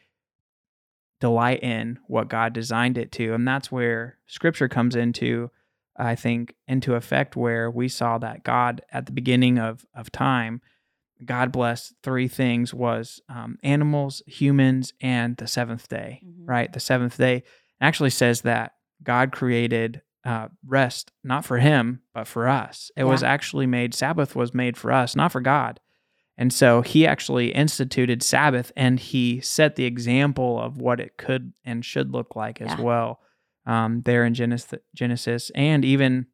delight 1.21 1.63
in 1.63 1.99
what 2.07 2.29
God 2.29 2.53
designed 2.53 2.97
it 2.99 3.13
to. 3.13 3.35
And 3.35 3.47
that's 3.47 3.71
where 3.73 4.19
scripture 4.27 4.69
comes 4.69 4.97
into, 4.97 5.51
I 5.97 6.15
think, 6.15 6.55
into 6.67 6.95
effect, 6.95 7.37
where 7.37 7.71
we 7.71 7.89
saw 7.89 8.19
that 8.19 8.43
God 8.45 8.83
at 8.93 9.07
the 9.07 9.13
beginning 9.13 9.59
of, 9.59 9.85
of 9.95 10.11
time, 10.13 10.63
God 11.25 11.53
blessed 11.53 11.95
three 12.03 12.29
things 12.29 12.73
was 12.73 13.21
um, 13.29 13.59
animals, 13.63 14.23
humans, 14.27 14.93
and 15.01 15.37
the 15.37 15.47
seventh 15.47 15.89
day, 15.89 16.23
Mhm. 16.25 16.49
right? 16.49 16.73
The 16.73 16.81
seventh 16.81 17.17
day 17.19 17.43
actually 17.81 18.11
says 18.11 18.43
that 18.43 18.73
God 19.03 19.33
created 19.33 20.03
uh, 20.25 20.49
rest 20.67 21.13
not 21.25 21.47
for 21.47 21.59
him, 21.59 22.03
but 22.13 22.27
for 22.27 22.47
us. 22.47 22.91
It 22.95 23.05
was 23.05 23.23
actually 23.23 23.67
made, 23.67 23.95
Sabbath 23.95 24.37
was 24.37 24.53
made 24.53 24.77
for 24.77 24.93
us, 24.93 25.17
not 25.17 25.33
for 25.33 25.41
God. 25.41 25.81
And 26.37 26.53
so 26.53 26.83
he 26.83 27.07
actually 27.07 27.53
instituted 27.53 28.23
Sabbath 28.23 28.71
and 28.77 29.01
he 29.01 29.41
set 29.41 29.77
the 29.77 29.87
example 29.87 30.61
of 30.61 30.77
what 30.77 31.01
it 31.01 31.17
could 31.17 31.55
and 31.65 31.83
should 31.85 32.13
look 32.13 32.37
like 32.37 32.61
as 32.61 32.69
Yeah. 32.79 32.83
well 32.83 33.21
um, 33.67 34.03
there 34.03 34.25
in 34.27 34.35
Genesis, 34.35 34.79
Genesis 34.95 35.51
and 35.55 35.85
even 35.87 36.27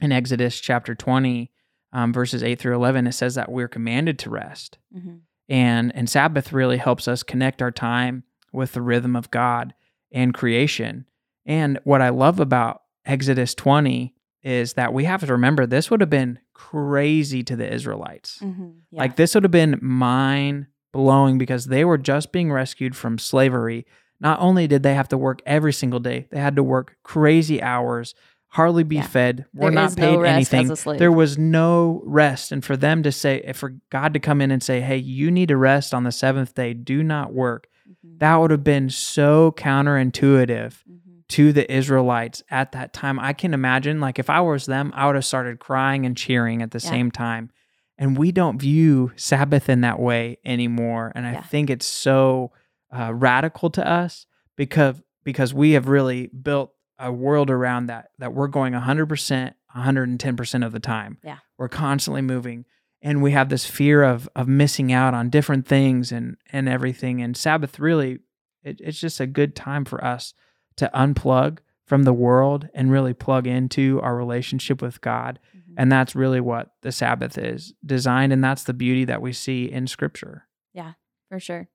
in 0.00 0.12
Exodus 0.12 0.60
chapter 0.60 0.94
20, 0.94 1.50
um, 1.92 2.12
verses 2.12 2.42
8 2.42 2.58
through 2.58 2.74
11, 2.74 3.06
it 3.06 3.12
says 3.12 3.34
that 3.34 3.50
we're 3.50 3.68
commanded 3.68 4.18
to 4.20 4.30
rest. 4.30 4.78
Mhm. 4.96 5.20
And, 5.48 5.94
and 5.94 6.08
Sabbath 6.08 6.52
really 6.52 6.78
helps 6.78 7.06
us 7.08 7.22
connect 7.22 7.60
our 7.60 7.70
time 7.70 8.24
with 8.52 8.72
the 8.72 8.80
rhythm 8.82 9.14
of 9.16 9.30
God 9.30 9.74
and 10.12 10.32
creation. 10.32 11.04
And 11.44 11.78
what 11.84 12.00
I 12.00 12.08
love 12.10 12.40
about 12.40 12.82
Exodus 13.04 13.54
20 13.54 14.14
is 14.42 14.74
that 14.74 14.92
we 14.94 15.04
have 15.04 15.20
to 15.24 15.32
remember 15.32 15.66
this 15.66 15.90
would 15.90 16.00
have 16.00 16.10
been 16.10 16.38
crazy 16.54 17.42
to 17.42 17.56
the 17.56 17.70
Israelites. 17.72 18.38
Mhm. 18.42 18.74
Yeah. 18.90 19.00
Like 19.00 19.16
this 19.16 19.34
would 19.34 19.44
have 19.44 19.50
been 19.50 19.78
mind 19.82 20.66
blowing 20.92 21.38
because 21.38 21.66
they 21.66 21.84
were 21.84 21.98
just 21.98 22.32
being 22.32 22.50
rescued 22.52 22.94
from 22.96 23.18
slavery. 23.18 23.86
Not 24.20 24.40
only 24.40 24.66
did 24.66 24.82
they 24.82 24.94
have 24.94 25.08
to 25.08 25.18
work 25.18 25.42
every 25.46 25.72
single 25.72 26.00
day, 26.00 26.28
they 26.30 26.38
had 26.40 26.56
to 26.56 26.62
work 26.62 26.96
crazy 27.02 27.60
hours, 27.62 28.14
hardly 28.52 28.84
be 28.84 28.96
Yeah. 28.96 29.02
fed, 29.06 29.46
were 29.54 29.70
There 29.70 29.80
not 29.80 29.96
no 29.96 30.16
paid 30.18 30.26
as 30.26 30.52
anything. 30.52 30.98
There 30.98 31.10
was 31.10 31.38
no 31.38 32.02
rest. 32.04 32.52
And 32.52 32.62
for 32.62 32.76
them 32.76 33.02
to 33.02 33.10
say, 33.10 33.50
for 33.54 33.74
God 33.90 34.12
to 34.12 34.20
come 34.20 34.42
in 34.42 34.50
and 34.50 34.62
say, 34.62 34.82
hey, 34.82 34.98
you 34.98 35.30
need 35.30 35.48
to 35.48 35.56
rest 35.56 35.94
on 35.94 36.04
the 36.04 36.12
seventh 36.12 36.54
day, 36.54 36.74
do 36.74 37.02
not 37.02 37.32
work, 37.32 37.66
Mhm. 37.88 38.18
that 38.18 38.36
would 38.36 38.50
have 38.50 38.62
been 38.62 38.90
so 38.90 39.52
counterintuitive 39.52 40.74
Mhm. 40.84 41.26
to 41.28 41.52
the 41.52 41.70
Israelites 41.72 42.42
at 42.50 42.72
that 42.72 42.92
time. 42.92 43.18
I 43.18 43.32
can 43.32 43.54
imagine, 43.54 44.00
like, 44.00 44.18
if 44.18 44.28
I 44.28 44.40
was 44.42 44.66
them, 44.66 44.92
I 44.94 45.06
would 45.06 45.14
have 45.14 45.24
started 45.24 45.58
crying 45.58 46.04
and 46.04 46.14
cheering 46.16 46.60
at 46.62 46.72
the 46.72 46.80
Yeah. 46.82 46.90
same 46.90 47.10
time. 47.10 47.50
And 47.96 48.18
we 48.18 48.32
don't 48.32 48.60
view 48.60 49.12
Sabbath 49.16 49.68
in 49.70 49.80
that 49.82 49.98
way 49.98 50.36
anymore. 50.44 51.12
And 51.14 51.26
I 51.26 51.32
Yeah. 51.32 51.42
think 51.42 51.70
it's 51.70 51.86
so 51.86 52.52
uh, 52.94 53.10
radical 53.14 53.70
to 53.70 53.88
us 53.90 54.26
because 54.54 55.00
because 55.24 55.54
we 55.54 55.70
have 55.70 55.88
really 55.88 56.26
built 56.26 56.74
a 57.02 57.12
world 57.12 57.50
around 57.50 57.86
that 57.86 58.10
that 58.18 58.32
we're 58.32 58.48
going 58.48 58.72
100%, 58.72 59.54
110% 59.76 60.66
of 60.66 60.72
the 60.72 60.80
time. 60.80 61.18
Yeah. 61.22 61.38
We're 61.58 61.68
constantly 61.68 62.22
moving 62.22 62.64
and 63.02 63.22
we 63.22 63.32
have 63.32 63.48
this 63.48 63.66
fear 63.66 64.02
of 64.02 64.28
of 64.34 64.48
missing 64.48 64.92
out 64.92 65.12
on 65.12 65.28
different 65.28 65.66
things 65.66 66.12
and 66.12 66.36
and 66.50 66.68
everything 66.68 67.20
and 67.20 67.36
Sabbath 67.36 67.78
really 67.78 68.20
it, 68.62 68.80
it's 68.80 69.00
just 69.00 69.20
a 69.20 69.26
good 69.26 69.56
time 69.56 69.84
for 69.84 70.02
us 70.04 70.34
to 70.76 70.90
unplug 70.94 71.58
from 71.84 72.04
the 72.04 72.12
world 72.12 72.68
and 72.74 72.92
really 72.92 73.12
plug 73.12 73.46
into 73.46 74.00
our 74.02 74.16
relationship 74.16 74.80
with 74.80 75.00
God. 75.00 75.38
Mhm. 75.54 75.74
And 75.76 75.92
that's 75.92 76.14
really 76.14 76.40
what 76.40 76.74
the 76.82 76.92
Sabbath 76.92 77.36
is 77.36 77.74
designed. 77.84 78.32
And 78.32 78.42
that's 78.42 78.64
the 78.64 78.72
beauty 78.72 79.04
that 79.04 79.20
we 79.20 79.32
see 79.32 79.70
in 79.70 79.86
scripture. 79.86 80.46
Yeah, 80.72 80.92
for 81.28 81.40
sure. 81.40 81.68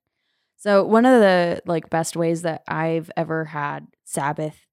So 0.56 0.84
one 0.84 1.06
of 1.06 1.20
the 1.22 1.62
like 1.66 1.90
best 1.90 2.16
ways 2.16 2.42
that 2.44 2.64
I've 2.68 3.12
ever 3.16 3.46
had 3.46 3.88
Sabbath 4.06 4.66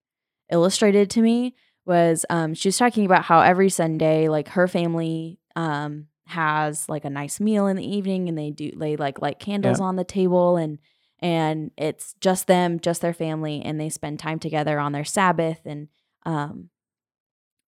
illustrated 0.51 1.11
to 1.11 1.23
me 1.23 1.55
was 1.87 2.25
um 2.31 2.55
she 2.55 2.69
was 2.69 2.79
talking 2.79 3.05
about 3.05 3.25
how 3.25 3.41
every 3.41 3.69
Sunday 3.69 4.29
like 4.29 4.49
her 4.49 4.67
family 4.69 5.39
um 5.57 6.07
has 6.27 6.89
like 6.89 7.05
a 7.05 7.11
nice 7.11 7.39
meal 7.41 7.67
in 7.67 7.77
the 7.77 7.87
evening 7.87 8.29
and 8.29 8.39
they 8.39 8.51
do 8.51 8.71
they 8.77 8.97
like 8.97 9.21
light 9.21 9.39
candles 9.39 9.81
on 9.81 9.97
the 9.97 10.05
table 10.05 10.57
and 10.57 10.79
and 11.21 11.71
it's 11.79 12.15
just 12.21 12.47
them, 12.47 12.81
just 12.81 13.01
their 13.01 13.15
family 13.15 13.63
and 13.65 13.81
they 13.81 13.89
spend 13.89 14.19
time 14.19 14.39
together 14.39 14.79
on 14.79 14.93
their 14.93 15.05
Sabbath 15.05 15.61
and 15.65 15.89
um 16.25 16.71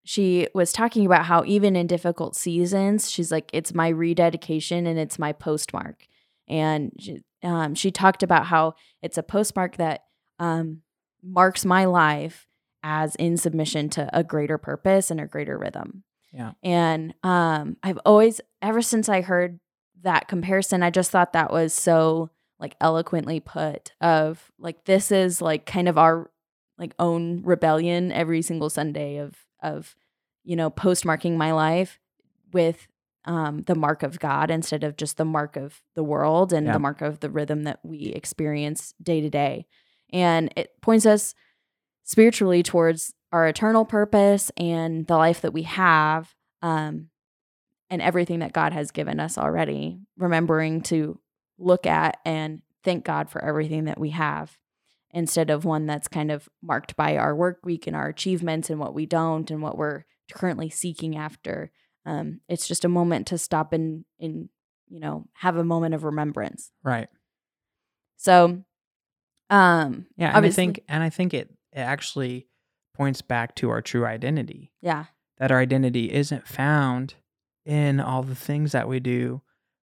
she 0.06 0.46
was 0.54 0.72
talking 0.72 1.04
about 1.04 1.24
how 1.24 1.42
even 1.44 1.74
in 1.74 1.88
difficult 1.88 2.36
seasons, 2.36 3.10
she's 3.10 3.32
like, 3.32 3.50
it's 3.52 3.74
my 3.74 3.88
rededication 3.88 4.86
and 4.86 5.00
it's 5.00 5.18
my 5.18 5.32
postmark. 5.32 6.06
And 6.46 6.92
she, 6.96 7.22
um, 7.42 7.74
she 7.74 7.90
talked 7.90 8.22
about 8.22 8.46
how 8.46 8.74
it's 9.02 9.18
a 9.18 9.24
postmark 9.24 9.78
that 9.78 10.04
um, 10.38 10.82
marks 11.24 11.64
my 11.64 11.86
life 11.86 12.45
as 12.88 13.16
in 13.16 13.36
submission 13.36 13.88
to 13.90 14.08
a 14.16 14.22
greater 14.22 14.58
purpose 14.58 15.10
and 15.10 15.20
a 15.20 15.26
greater 15.26 15.58
rhythm. 15.58 16.04
Yeah. 16.32 16.52
And 16.62 17.14
um, 17.24 17.76
I've 17.82 17.98
always, 18.06 18.40
ever 18.62 18.80
since 18.80 19.08
I 19.08 19.22
heard 19.22 19.58
that 20.02 20.28
comparison, 20.28 20.84
I 20.84 20.90
just 20.90 21.10
thought 21.10 21.32
that 21.32 21.50
was 21.52 21.74
so 21.74 22.30
like 22.60 22.76
eloquently 22.80 23.40
put. 23.40 23.92
Of 24.00 24.52
like 24.56 24.84
this 24.84 25.10
is 25.10 25.42
like 25.42 25.66
kind 25.66 25.88
of 25.88 25.98
our 25.98 26.30
like 26.78 26.94
own 27.00 27.42
rebellion 27.42 28.12
every 28.12 28.40
single 28.40 28.70
Sunday 28.70 29.16
of 29.16 29.34
of 29.60 29.96
you 30.44 30.54
know 30.54 30.70
postmarking 30.70 31.36
my 31.36 31.50
life 31.52 31.98
with 32.52 32.86
um, 33.24 33.62
the 33.66 33.74
mark 33.74 34.04
of 34.04 34.20
God 34.20 34.48
instead 34.52 34.84
of 34.84 34.96
just 34.96 35.16
the 35.16 35.24
mark 35.24 35.56
of 35.56 35.82
the 35.96 36.04
world 36.04 36.52
and 36.52 36.66
Yeah. 36.68 36.74
the 36.74 36.78
mark 36.78 37.02
of 37.02 37.18
the 37.18 37.30
rhythm 37.30 37.64
that 37.64 37.80
we 37.82 37.98
experience 38.14 38.94
day 39.02 39.20
to 39.20 39.28
day. 39.28 39.66
And 40.12 40.52
it 40.54 40.80
points 40.80 41.04
us 41.04 41.34
spiritually 42.06 42.62
towards 42.62 43.12
our 43.32 43.46
eternal 43.46 43.84
purpose 43.84 44.50
and 44.56 45.06
the 45.06 45.16
life 45.16 45.42
that 45.42 45.52
we 45.52 45.64
have 45.64 46.32
um, 46.62 47.08
and 47.90 48.00
everything 48.00 48.38
that 48.38 48.52
God 48.54 48.72
has 48.72 48.90
given 48.92 49.20
us 49.20 49.36
already, 49.36 49.98
remembering 50.16 50.80
to 50.82 51.20
look 51.58 51.84
at 51.86 52.16
and 52.24 52.62
thank 52.84 53.04
God 53.04 53.28
for 53.28 53.44
everything 53.44 53.84
that 53.84 53.98
we 54.00 54.10
have 54.10 54.56
instead 55.10 55.50
of 55.50 55.64
one 55.64 55.86
that's 55.86 56.08
kind 56.08 56.30
of 56.30 56.48
marked 56.62 56.96
by 56.96 57.16
our 57.16 57.34
work 57.34 57.58
week 57.64 57.86
and 57.86 57.96
our 57.96 58.08
achievements 58.08 58.70
and 58.70 58.78
what 58.78 58.94
we 58.94 59.04
don't 59.06 59.50
and 59.50 59.60
what 59.60 59.76
we're 59.76 60.04
currently 60.32 60.70
seeking 60.70 61.16
after 61.16 61.70
um, 62.04 62.40
it's 62.48 62.68
just 62.68 62.84
a 62.84 62.88
moment 62.88 63.26
to 63.26 63.38
stop 63.38 63.72
and 63.72 64.04
and 64.20 64.48
you 64.88 65.00
know 65.00 65.26
have 65.34 65.56
a 65.56 65.64
moment 65.64 65.94
of 65.94 66.04
remembrance 66.04 66.70
Right. 66.84 67.08
so 68.16 68.62
um 69.50 70.06
Yeah. 70.16 70.36
And 70.36 70.44
I 70.46 70.50
think 70.50 70.82
and 70.88 71.02
I 71.02 71.10
think 71.10 71.34
it, 71.34 71.50
it 71.76 71.80
actually 71.80 72.48
points 72.94 73.22
back 73.22 73.54
to 73.56 73.70
our 73.70 73.82
true 73.82 74.04
identity. 74.06 74.72
yeah 74.80 75.04
That 75.38 75.52
our 75.52 75.60
identity 75.60 76.12
isn't 76.12 76.48
found 76.48 77.14
in 77.64 78.00
all 78.00 78.22
the 78.22 78.34
things 78.34 78.72
that 78.72 78.88
we 78.88 78.98
do, 79.00 79.42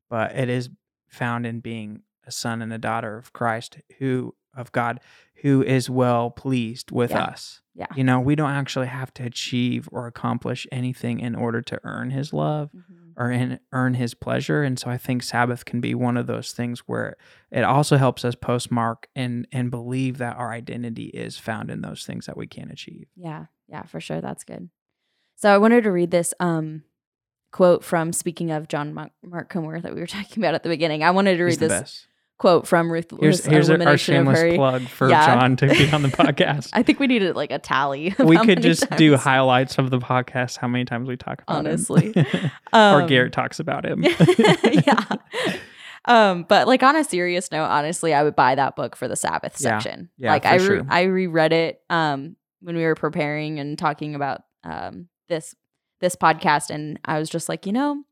but 0.08 0.34
it 0.34 0.48
is 0.48 0.70
found 1.08 1.46
in 1.46 1.60
being 1.60 2.02
a 2.26 2.32
son 2.32 2.62
and 2.62 2.72
a 2.72 2.78
daughter 2.78 3.16
of 3.18 3.32
Christ 3.32 3.78
who 3.98 4.34
of 4.54 4.72
God 4.72 5.00
who 5.42 5.62
is 5.62 5.90
well 5.90 6.30
pleased 6.30 6.90
with 6.90 7.10
Yeah. 7.10 7.24
us. 7.24 7.60
Yeah. 7.74 7.86
You 7.96 8.04
know, 8.04 8.20
we 8.20 8.34
don't 8.36 8.50
actually 8.50 8.86
have 8.88 9.12
to 9.14 9.24
achieve 9.24 9.88
or 9.90 10.06
accomplish 10.06 10.66
anything 10.70 11.20
in 11.20 11.34
order 11.34 11.62
to 11.62 11.80
earn 11.84 12.10
his 12.10 12.32
love 12.32 12.70
or 13.16 13.30
in, 13.30 13.58
earn 13.72 13.94
his 13.94 14.12
pleasure. 14.14 14.62
And 14.62 14.78
so 14.78 14.90
I 14.90 14.98
think 14.98 15.22
Sabbath 15.22 15.64
can 15.64 15.80
be 15.80 15.94
one 15.94 16.16
of 16.18 16.26
those 16.26 16.52
things 16.52 16.80
where 16.80 17.16
it 17.50 17.62
also 17.64 17.96
helps 17.96 18.24
us 18.24 18.34
postmark 18.34 19.08
and 19.16 19.48
and 19.52 19.70
believe 19.70 20.18
that 20.18 20.36
our 20.36 20.52
identity 20.52 21.06
is 21.06 21.38
found 21.38 21.70
in 21.70 21.80
those 21.80 22.04
things 22.04 22.26
that 22.26 22.36
we 22.36 22.46
can't 22.46 22.70
achieve. 22.70 23.06
Yeah, 23.16 23.46
yeah, 23.68 23.82
for 23.84 24.00
sure. 24.00 24.20
That's 24.20 24.44
good. 24.44 24.68
So 25.36 25.52
I 25.52 25.58
wanted 25.58 25.84
to 25.84 25.90
read 25.92 26.10
this 26.10 26.34
um 26.40 26.84
quote 27.52 27.82
from 27.84 28.12
speaking 28.12 28.50
of 28.50 28.68
John 28.68 28.92
Mark, 28.94 29.12
Mark 29.24 29.48
Comer 29.48 29.80
that 29.80 29.94
we 29.94 30.00
were 30.00 30.06
talking 30.18 30.42
about 30.42 30.54
at 30.54 30.62
the 30.62 30.68
beginning. 30.68 31.02
I 31.02 31.10
wanted 31.10 31.38
to 31.38 31.44
read 31.44 31.58
this 31.58 31.68
best. 31.72 32.06
Quote 32.38 32.66
from 32.66 32.90
Ruth. 32.90 33.12
Here's 33.20 33.44
here's 33.44 33.70
our 33.70 33.76
of 33.80 34.00
shameless 34.00 34.56
plug 34.56 34.82
for 34.88 35.08
Yeah. 35.08 35.26
John 35.26 35.56
to 35.56 35.68
be 35.68 35.90
on 35.90 36.02
the 36.02 36.08
podcast. 36.22 36.70
I 36.72 36.82
think 36.82 36.98
we 36.98 37.06
needed 37.06 37.36
like 37.36 37.50
a 37.52 37.58
tally. 37.58 38.14
we 38.18 38.36
could 38.38 38.62
just 38.62 38.88
do 38.96 39.16
highlights 39.16 39.78
of 39.78 39.90
the 39.90 39.98
podcast. 39.98 40.56
How 40.58 40.66
many 40.68 40.84
times 40.84 41.08
we 41.08 41.16
talk 41.16 41.42
about 41.42 41.58
Honestly. 41.58 42.12
him, 42.12 42.26
or 42.72 42.78
Um, 43.02 43.06
Garrett 43.06 43.32
talks 43.32 43.60
about 43.60 43.84
him. 43.86 44.04
yeah. 44.64 45.04
Um, 46.04 46.44
but 46.48 46.66
like 46.66 46.82
on 46.82 46.96
a 46.96 47.04
serious 47.04 47.52
note, 47.52 47.64
honestly, 47.64 48.12
I 48.12 48.24
would 48.24 48.34
buy 48.34 48.56
that 48.56 48.74
book 48.74 48.96
for 48.96 49.06
the 49.06 49.14
Sabbath 49.16 49.56
Yeah. 49.60 49.78
section. 49.78 50.08
Yeah, 50.18 50.32
like 50.32 50.44
I 50.46 50.54
re- 50.56 50.64
sure. 50.66 50.86
I 50.88 51.02
reread 51.02 51.52
it 51.52 51.80
um 51.90 52.36
when 52.60 52.76
we 52.76 52.82
were 52.84 52.94
preparing 52.96 53.60
and 53.60 53.78
talking 53.78 54.14
about 54.16 54.42
um 54.64 55.08
this 55.28 55.54
this 56.00 56.16
podcast, 56.16 56.70
and 56.70 56.98
I 57.04 57.20
was 57.20 57.30
just 57.30 57.48
like, 57.48 57.64
you 57.66 57.72
know, 57.72 58.02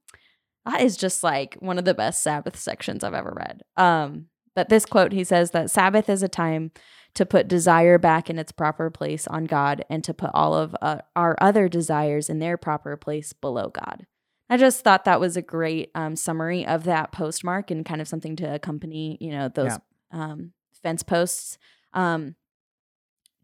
that 0.67 0.81
is 0.81 0.97
just 0.97 1.23
like 1.23 1.57
one 1.61 1.79
of 1.79 1.85
the 1.85 1.95
best 1.95 2.23
Sabbath 2.23 2.59
sections 2.59 3.02
I've 3.02 3.14
ever 3.14 3.33
read. 3.37 3.62
Um, 3.76 4.26
but 4.55 4.69
this 4.69 4.85
quote, 4.85 5.12
he 5.12 5.25
says 5.25 5.52
that 5.52 5.71
Sabbath 5.71 6.09
is 6.09 6.23
a 6.23 6.29
time 6.29 6.73
to 7.14 7.26
put 7.26 7.49
desire 7.49 7.99
back 7.99 8.31
in 8.31 8.38
its 8.38 8.52
proper 8.52 8.90
place 8.90 9.26
on 9.26 9.45
God 9.45 9.85
and 9.90 10.05
to 10.05 10.14
put 10.14 10.31
all 10.35 10.55
of 10.55 10.76
uh, 10.81 10.99
our 11.17 11.37
other 11.40 11.69
desires 11.69 12.29
in 12.29 12.38
their 12.38 12.57
proper 12.57 12.97
place 12.97 13.33
below 13.33 13.69
God. 13.69 14.07
I 14.49 14.57
just 14.57 14.83
thought 14.83 15.05
that 15.05 15.21
was 15.21 15.37
a 15.37 15.43
great 15.43 15.90
um, 15.95 16.17
summary 16.17 16.67
of 16.67 16.85
that 16.85 17.12
postmark 17.12 17.71
and 17.71 17.85
kind 17.85 18.00
of 18.00 18.09
something 18.09 18.37
to 18.37 18.55
accompany, 18.55 19.17
you 19.21 19.31
know, 19.31 19.49
those 19.49 19.79
um, 20.11 20.52
fence 20.83 21.02
posts. 21.02 21.57
Um, 21.93 22.35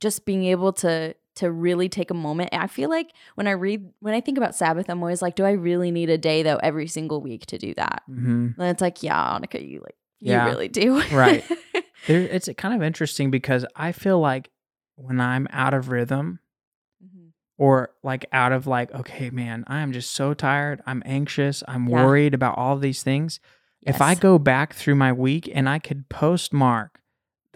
just 0.01 0.27
being 0.27 0.45
able 0.45 0.73
to 0.75 1.15
to 1.37 1.51
really 1.51 1.89
take 1.89 2.11
a 2.11 2.15
moment. 2.15 2.51
I 2.53 2.67
feel 2.67 2.91
like 2.91 3.13
when 3.37 3.47
I 3.47 3.53
read 3.53 3.89
when 4.01 4.15
I 4.15 4.21
think 4.21 4.37
about 4.39 4.55
Sabbath, 4.55 4.89
I'm 4.91 5.03
always 5.03 5.23
like, 5.23 5.37
do 5.37 5.45
I 5.45 5.53
really 5.53 5.91
need 5.91 6.11
a 6.11 6.19
day 6.19 6.43
though 6.43 6.57
every 6.57 6.87
single 6.89 7.21
week 7.23 7.47
to 7.47 7.59
do 7.59 7.73
that? 7.75 8.03
hmm 8.07 8.49
And 8.59 8.69
it's 8.69 8.81
like, 8.83 9.03
yeah, 9.03 9.39
Annika, 9.39 9.67
you 9.67 9.81
like 9.81 9.97
you 10.21 10.33
Yeah. 10.33 10.47
really 10.47 10.69
do. 10.69 11.03
Right. 11.13 11.45
There, 12.07 12.23
it's 12.23 12.49
kind 12.57 12.73
of 12.75 12.83
interesting 12.85 13.33
because 13.33 13.67
I 13.75 13.91
feel 13.91 14.21
like 14.21 14.51
when 14.95 15.21
I'm 15.21 15.49
out 15.51 15.75
of 15.75 15.89
rhythm 15.91 16.39
Mhm. 17.05 17.33
or 17.59 17.91
like 18.05 18.27
out 18.33 18.53
of 18.53 18.67
like, 18.69 18.93
okay, 18.95 19.31
man, 19.31 19.65
I 19.67 19.81
am 19.81 19.91
just 19.93 20.11
so 20.13 20.33
tired. 20.33 20.81
I'm 20.87 21.03
anxious. 21.05 21.65
I'm 21.67 21.87
Yeah. 21.89 22.05
worried 22.05 22.33
about 22.33 22.57
all 22.57 22.79
these 22.79 23.03
things. 23.03 23.41
If 23.83 24.01
I 24.01 24.15
go 24.15 24.39
back 24.39 24.73
through 24.75 24.95
my 24.95 25.13
week 25.13 25.51
and 25.53 25.69
I 25.69 25.81
could 25.81 26.09
postmark 26.09 27.01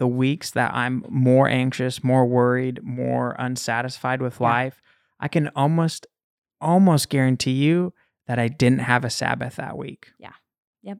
the 0.01 0.07
weeks 0.07 0.49
that 0.49 0.73
I'm 0.73 1.05
more 1.09 1.47
anxious, 1.47 2.03
more 2.03 2.25
worried, 2.25 2.81
more 2.81 3.35
unsatisfied 3.37 4.19
with 4.19 4.39
Yeah. 4.41 4.47
life, 4.49 4.81
I 5.19 5.27
can 5.27 5.49
almost 5.55 6.07
almost 6.59 7.09
guarantee 7.09 7.51
you 7.51 7.93
that 8.25 8.39
I 8.39 8.47
didn't 8.47 8.79
have 8.79 9.05
a 9.05 9.11
Sabbath 9.11 9.57
that 9.57 9.77
week. 9.77 10.11
Yeah. 10.17 10.33
Yep. 10.81 10.97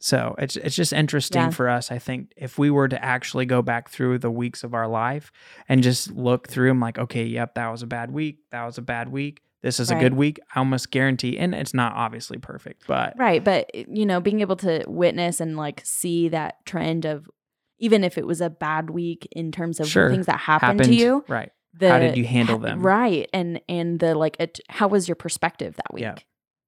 So 0.00 0.34
it's 0.38 0.56
it's 0.56 0.74
just 0.76 0.94
interesting 0.94 1.42
Yeah. 1.42 1.50
for 1.50 1.68
us. 1.68 1.92
I 1.92 1.98
think 1.98 2.32
if 2.38 2.58
we 2.58 2.70
were 2.70 2.88
to 2.88 3.04
actually 3.04 3.44
go 3.44 3.60
back 3.60 3.90
through 3.90 4.18
the 4.20 4.30
weeks 4.30 4.64
of 4.64 4.72
our 4.72 4.88
life 4.88 5.30
and 5.68 5.82
just 5.82 6.10
look 6.12 6.48
through 6.48 6.68
them, 6.68 6.80
like, 6.80 6.98
okay, 6.98 7.24
yep, 7.26 7.54
that 7.54 7.70
was 7.70 7.82
a 7.82 7.86
bad 7.86 8.10
week. 8.12 8.38
That 8.50 8.64
was 8.64 8.78
a 8.78 8.82
bad 8.82 9.10
week. 9.10 9.42
This 9.60 9.78
is 9.78 9.90
a 9.90 9.94
good 9.94 10.14
week. 10.14 10.40
I 10.54 10.58
almost 10.58 10.90
guarantee, 10.90 11.38
and 11.38 11.54
it's 11.54 11.74
not 11.74 11.92
obviously 11.94 12.38
perfect, 12.38 12.86
but 12.86 13.12
Right, 13.18 13.42
but 13.44 13.70
eh, 13.74 13.84
you 13.88 14.06
know, 14.06 14.20
being 14.20 14.40
able 14.40 14.56
to 14.56 14.84
witness 14.86 15.38
and 15.40 15.54
like 15.56 15.82
see 15.84 16.28
that 16.30 16.64
trend 16.64 17.04
of 17.04 17.28
even 17.78 18.04
if 18.04 18.16
it 18.18 18.26
was 18.26 18.40
a 18.40 18.50
bad 18.50 18.90
week 18.90 19.26
in 19.32 19.50
terms 19.52 19.80
of 19.80 19.86
Sure. 19.88 20.10
things 20.10 20.26
that 20.26 20.38
happened, 20.40 20.80
happened 20.80 20.88
to 20.90 20.94
you, 20.94 21.24
right? 21.28 21.50
the 21.76 21.90
How 21.90 21.98
did 21.98 22.16
you 22.16 22.24
handle 22.24 22.58
ha- 22.58 22.64
them? 22.66 22.82
Right, 22.82 23.28
and 23.32 23.60
and 23.68 23.98
the 23.98 24.14
like, 24.14 24.36
it, 24.38 24.60
how 24.68 24.88
was 24.88 25.08
your 25.08 25.16
perspective 25.16 25.74
that 25.76 25.92
week? 25.92 26.02
Yeah. 26.02 26.14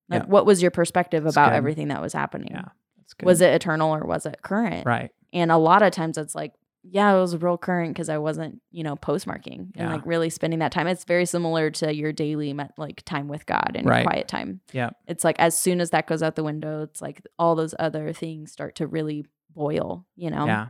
Like, 0.09 0.23
Yeah. 0.23 0.29
what 0.29 0.47
was 0.47 0.63
your 0.63 0.71
perspective 0.71 1.25
That's 1.25 1.35
about 1.37 1.51
good. 1.51 1.57
everything 1.57 1.89
that 1.89 2.01
was 2.03 2.13
happening? 2.13 2.49
Yeah, 2.53 2.69
that's 2.97 3.15
good. 3.15 3.27
Was 3.27 3.41
it 3.41 3.53
eternal 3.55 3.95
or 3.95 4.05
was 4.07 4.27
it 4.27 4.41
current? 4.43 4.85
right? 4.87 5.11
And 5.33 5.51
a 5.53 5.57
lot 5.59 5.83
of 5.83 5.91
times 5.93 6.17
it's 6.19 6.35
like, 6.35 6.53
yeah, 6.89 7.13
it 7.13 7.19
was 7.21 7.37
real 7.37 7.59
current 7.59 7.93
because 7.95 8.09
I 8.09 8.19
wasn't, 8.19 8.61
you 8.71 8.85
know, 8.85 8.95
postmarking 8.95 9.57
and 9.59 9.73
Yeah. 9.77 9.93
like 9.93 10.07
really 10.07 10.31
spending 10.31 10.61
that 10.61 10.71
time. 10.71 10.87
It's 10.87 11.03
very 11.05 11.27
similar 11.27 11.71
to 11.73 11.93
your 11.95 12.13
daily 12.13 12.53
met, 12.53 12.73
like 12.79 13.05
time 13.05 13.27
with 13.27 13.45
God 13.47 13.73
and 13.75 13.89
Right. 13.89 14.07
quiet 14.07 14.29
time. 14.29 14.61
Yeah. 14.73 14.91
It's 15.09 15.25
like 15.25 15.37
as 15.41 15.59
soon 15.59 15.81
as 15.81 15.91
that 15.91 16.07
goes 16.07 16.23
out 16.23 16.37
the 16.37 16.45
window, 16.45 16.83
it's 16.85 17.03
like 17.03 17.21
all 17.41 17.57
those 17.57 17.75
other 17.79 18.13
things 18.13 18.53
start 18.53 18.77
to 18.77 18.87
really 18.87 19.27
boil, 19.53 20.07
you 20.15 20.31
know? 20.31 20.47
Yeah. 20.47 20.67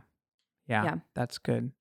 Yeah, 0.67 0.83
Yeah. 0.83 0.95
that's 1.15 1.37
good. 1.37 1.71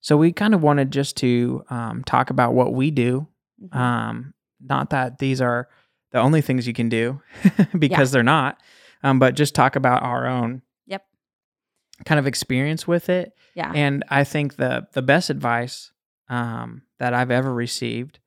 So 0.00 0.16
we 0.16 0.32
kind 0.32 0.54
of 0.54 0.62
wanted 0.62 0.90
just 0.90 1.16
to 1.18 1.62
um, 1.70 2.02
talk 2.04 2.30
about 2.30 2.54
what 2.54 2.72
we 2.72 2.90
do. 2.90 3.26
Mhm. 3.62 3.76
Um, 3.76 4.34
not 4.60 4.90
that 4.90 5.18
these 5.18 5.40
are 5.40 5.68
the 6.12 6.18
only 6.20 6.40
things 6.40 6.66
you 6.66 6.72
can 6.72 6.88
do, 6.88 7.20
because 7.78 8.10
they're 8.12 8.22
not. 8.22 8.60
Um, 9.02 9.18
but 9.18 9.34
just 9.34 9.54
talk 9.54 9.76
about 9.76 10.02
our 10.02 10.26
own 10.26 10.62
Yep. 10.86 11.04
kind 12.04 12.18
of 12.18 12.26
experience 12.26 12.86
with 12.88 13.08
it. 13.08 13.32
Yeah. 13.54 13.72
And 13.74 14.04
I 14.08 14.24
think 14.24 14.56
the 14.56 14.86
the 14.92 15.02
best 15.02 15.30
advice 15.30 15.92
um, 16.28 16.82
that 16.98 17.12
I've 17.14 17.30
ever 17.30 17.52
received 17.52 18.18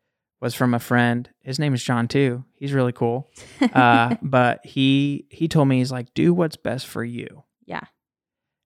was 0.42 0.54
from 0.54 0.74
a 0.74 0.80
friend. 0.80 1.30
His 1.42 1.58
name 1.58 1.74
is 1.74 1.84
John 1.84 2.08
too. 2.08 2.44
He's 2.56 2.74
really 2.74 2.92
cool. 2.94 3.30
Uh, 3.74 4.16
but 4.22 4.64
he 4.66 5.26
he 5.30 5.48
told 5.48 5.68
me 5.68 5.78
he's 5.78 5.92
like, 5.92 6.14
do 6.14 6.34
what's 6.34 6.58
best 6.58 6.86
for 6.88 7.04
you. 7.04 7.44
Yeah. 7.66 7.82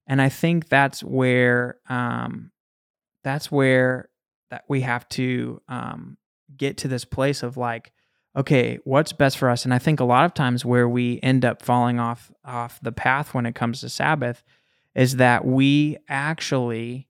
And 0.08 0.22
I 0.22 0.30
think 0.30 0.70
that's 0.70 1.04
where 1.04 1.78
um, 1.90 2.52
that's 3.24 3.52
where 3.52 4.10
that 4.50 4.64
we 4.70 4.82
have 4.82 5.08
to 5.10 5.62
um, 5.68 6.18
get 6.56 6.78
to 6.78 6.88
this 6.88 7.04
place 7.06 7.44
of 7.44 7.58
like, 7.58 7.92
okay, 8.36 8.80
what's 8.86 9.12
best 9.12 9.38
for 9.38 9.50
us? 9.50 9.66
And 9.66 9.74
I 9.74 9.80
think 9.80 10.00
a 10.00 10.06
lot 10.06 10.26
of 10.26 10.34
times 10.34 10.64
where 10.64 10.88
we 10.88 11.20
end 11.22 11.44
up 11.44 11.62
falling 11.62 12.00
off 12.00 12.32
off 12.46 12.80
the 12.82 12.92
path 12.92 13.34
when 13.34 13.46
it 13.46 13.56
comes 13.56 13.82
to 13.82 13.90
Sabbath 13.90 14.44
is 14.96 15.18
that 15.18 15.46
we 15.46 15.98
actually 16.08 17.08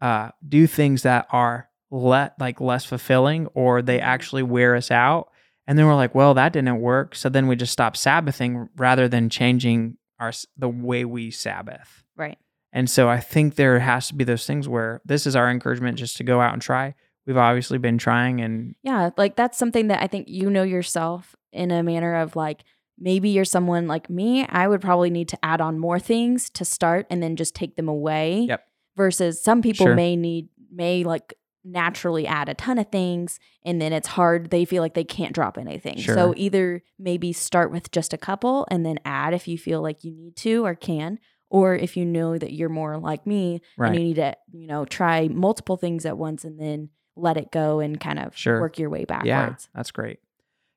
uh, 0.00 0.30
do 0.46 0.66
things 0.66 1.02
that 1.02 1.26
are 1.30 1.68
let 1.90 2.38
like 2.40 2.60
less 2.60 2.84
fulfilling 2.84 3.46
or 3.48 3.82
they 3.82 4.00
actually 4.00 4.42
wear 4.42 4.74
us 4.74 4.90
out. 4.90 5.30
And 5.66 5.78
then 5.78 5.86
we're 5.86 5.94
like, 5.94 6.14
well, 6.14 6.34
that 6.34 6.52
didn't 6.52 6.80
work. 6.80 7.14
So 7.14 7.28
then 7.28 7.46
we 7.46 7.54
just 7.54 7.72
stop 7.72 7.96
Sabbathing 7.96 8.68
rather 8.76 9.08
than 9.08 9.30
changing 9.30 9.96
our 10.22 10.32
the 10.56 10.68
way 10.68 11.04
we 11.04 11.30
Sabbath. 11.30 12.04
right. 12.16 12.38
And 12.74 12.88
so 12.88 13.06
I 13.10 13.20
think 13.20 13.56
there 13.56 13.78
has 13.80 14.08
to 14.08 14.14
be 14.14 14.24
those 14.24 14.46
things 14.46 14.66
where 14.66 15.02
this 15.04 15.26
is 15.26 15.36
our 15.36 15.50
encouragement 15.50 15.98
just 15.98 16.16
to 16.16 16.24
go 16.24 16.40
out 16.40 16.54
and 16.54 16.62
try. 16.62 16.94
We've 17.26 17.36
obviously 17.36 17.76
been 17.76 17.98
trying 17.98 18.40
and 18.40 18.74
Yeah, 18.82 19.10
like 19.18 19.36
that's 19.36 19.58
something 19.58 19.88
that 19.88 20.02
I 20.02 20.06
think 20.06 20.26
you 20.28 20.48
know 20.48 20.62
yourself 20.62 21.36
in 21.52 21.70
a 21.70 21.82
manner 21.82 22.14
of 22.16 22.34
like 22.34 22.64
maybe 22.98 23.28
you're 23.28 23.44
someone 23.44 23.88
like 23.88 24.08
me. 24.08 24.46
I 24.46 24.68
would 24.68 24.80
probably 24.80 25.10
need 25.10 25.28
to 25.28 25.44
add 25.44 25.60
on 25.60 25.78
more 25.78 25.98
things 25.98 26.48
to 26.50 26.64
start 26.64 27.06
and 27.10 27.22
then 27.22 27.36
just 27.36 27.54
take 27.54 27.76
them 27.76 27.88
away. 27.88 28.46
Yep. 28.48 28.64
Versus 28.96 29.42
some 29.44 29.60
people 29.60 29.86
Sure. 29.86 29.94
may 29.94 30.16
need 30.16 30.48
may 30.72 31.04
like 31.04 31.34
naturally 31.64 32.26
add 32.26 32.48
a 32.48 32.54
ton 32.54 32.78
of 32.78 32.88
things 32.90 33.38
and 33.64 33.80
then 33.80 33.92
it's 33.92 34.08
hard 34.08 34.50
they 34.50 34.64
feel 34.64 34.82
like 34.82 34.94
they 34.94 35.04
can't 35.04 35.32
drop 35.34 35.56
anything. 35.56 35.96
Sure. 35.98 36.14
So 36.14 36.34
either 36.36 36.82
maybe 36.98 37.32
start 37.32 37.70
with 37.70 37.90
just 37.92 38.12
a 38.12 38.18
couple 38.18 38.66
and 38.70 38.84
then 38.84 38.98
add 39.04 39.32
if 39.34 39.46
you 39.46 39.56
feel 39.56 39.80
like 39.80 40.02
you 40.04 40.10
need 40.12 40.34
to 40.36 40.64
or 40.66 40.74
can 40.74 41.18
or 41.50 41.74
if 41.76 41.96
you 41.96 42.04
know 42.04 42.36
that 42.38 42.52
you're 42.52 42.68
more 42.68 42.98
like 42.98 43.26
me 43.26 43.60
and 43.78 43.94
you 43.94 44.02
need 44.02 44.16
to, 44.16 44.34
you 44.52 44.66
know, 44.66 44.84
try 44.84 45.28
multiple 45.28 45.76
things 45.76 46.04
at 46.04 46.18
once 46.18 46.44
and 46.44 46.58
then 46.58 46.88
let 47.14 47.36
it 47.36 47.52
go 47.52 47.78
and 47.80 48.00
kind 48.00 48.18
of 48.18 48.36
Sure. 48.36 48.60
work 48.60 48.78
your 48.78 48.90
way 48.90 49.04
backwards. 49.04 49.26
Yeah, 49.28 49.54
that's 49.74 49.90
great. 49.90 50.18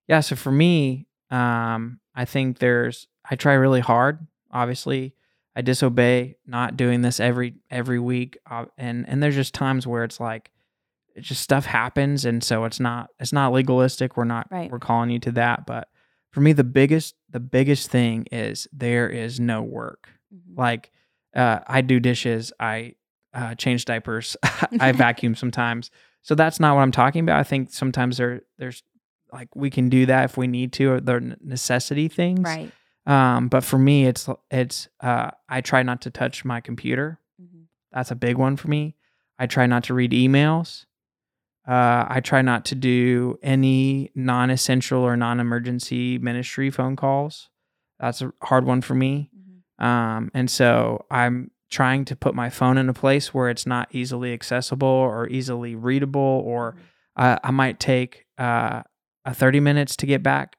Yeah, 0.08 0.20
so 0.20 0.36
for 0.36 0.52
me, 0.52 1.08
um, 1.32 2.00
I 2.14 2.26
think 2.26 2.60
there's 2.60 3.08
I 3.30 3.36
try 3.36 3.54
really 3.54 3.80
hard. 3.80 4.28
Obviously, 4.52 5.16
I 5.56 5.62
disobey 5.62 6.36
not 6.46 6.78
doing 6.78 7.02
this 7.02 7.20
every 7.20 7.56
every 7.72 8.00
week, 8.00 8.38
uh, 8.50 8.66
and 8.78 9.08
and 9.10 9.24
there's 9.24 9.36
just 9.36 9.54
times 9.54 9.88
where 9.88 10.04
it's 10.04 10.20
like, 10.20 10.52
just 11.22 11.42
stuff 11.42 11.66
happens, 11.66 12.26
and 12.26 12.44
so 12.44 12.66
it's 12.66 12.80
not 12.80 13.10
it's 13.20 13.34
not 13.34 13.52
legalistic. 13.54 14.18
We're 14.18 14.26
not 14.26 14.48
Right. 14.52 14.70
we're 14.72 14.80
calling 14.80 15.10
you 15.10 15.20
to 15.20 15.32
that, 15.34 15.66
but 15.66 15.90
for 16.32 16.42
me, 16.42 16.54
the 16.54 16.64
biggest 16.64 17.16
the 17.30 17.40
biggest 17.40 17.90
thing 17.90 18.26
is 18.32 18.68
there 18.74 19.10
is 19.10 19.40
no 19.40 19.62
work. 19.62 20.10
Mhm. 20.34 20.58
Like, 20.58 20.92
uh, 21.36 21.60
I 21.68 21.82
do 21.82 22.00
dishes, 22.00 22.52
I 22.60 22.96
uh, 23.34 23.56
change 23.56 23.86
diapers, 23.86 24.36
I 24.80 24.92
vacuum 24.92 25.36
sometimes. 25.44 25.92
So 26.22 26.36
that's 26.36 26.60
not 26.60 26.76
what 26.76 26.82
I'm 26.82 26.92
talking 26.92 27.22
about. 27.22 27.40
I 27.40 27.44
think 27.44 27.72
sometimes 27.72 28.18
there 28.18 28.42
there's 28.58 28.84
like 29.32 29.56
we 29.56 29.70
can 29.70 29.90
do 29.90 30.06
that 30.08 30.26
if 30.26 30.38
we 30.38 30.48
need 30.48 30.74
to, 30.74 30.92
or 30.94 31.00
they're 31.02 31.20
necessity 31.20 32.08
things. 32.08 32.42
Right. 32.42 32.72
Um, 33.06 33.48
but 33.50 33.64
for 33.64 33.78
me, 33.78 34.06
it's 34.08 34.28
it's 34.50 34.88
uh, 35.02 35.32
I 35.48 35.62
try 35.62 35.84
not 35.84 36.02
to 36.02 36.10
touch 36.10 36.44
my 36.44 36.60
computer. 36.62 37.20
Mhm. 37.42 37.66
That's 37.92 38.12
a 38.12 38.16
big 38.16 38.38
one 38.38 38.56
for 38.58 38.68
me. 38.68 38.96
I 39.38 39.48
try 39.48 39.66
not 39.68 39.84
to 39.86 39.94
read 39.94 40.12
emails. 40.12 40.86
Uh, 41.68 42.06
I 42.08 42.20
try 42.20 42.42
not 42.42 42.66
to 42.66 42.76
do 42.76 43.40
any 43.42 44.12
non-essential 44.14 45.02
or 45.02 45.18
non-emergency 45.18 46.20
ministry 46.20 46.70
phone 46.70 46.96
calls. 46.96 47.50
That's 48.00 48.22
a 48.22 48.32
hard 48.44 48.66
one 48.66 48.82
for 48.82 48.94
me. 48.94 49.32
Mhm. 49.80 49.84
Um, 49.84 50.32
and 50.34 50.50
so 50.50 51.06
I'm 51.10 51.50
trying 51.72 52.06
to 52.06 52.16
put 52.16 52.36
my 52.36 52.50
phone 52.50 52.78
in 52.78 52.88
a 52.88 52.94
place 52.94 53.34
where 53.34 53.50
it's 53.50 53.66
not 53.66 53.88
easily 53.92 54.32
accessible 54.32 54.88
or 54.88 55.28
easily 55.30 55.76
readable, 55.76 56.22
or 56.46 56.74
Mhm. 56.74 56.80
uh, 57.16 57.40
I 57.44 57.52
might 57.52 57.80
take 57.80 58.26
uh, 58.38 58.84
a 59.24 59.34
30 59.34 59.60
minutes 59.60 59.96
to 59.96 60.06
get 60.06 60.22
back 60.22 60.58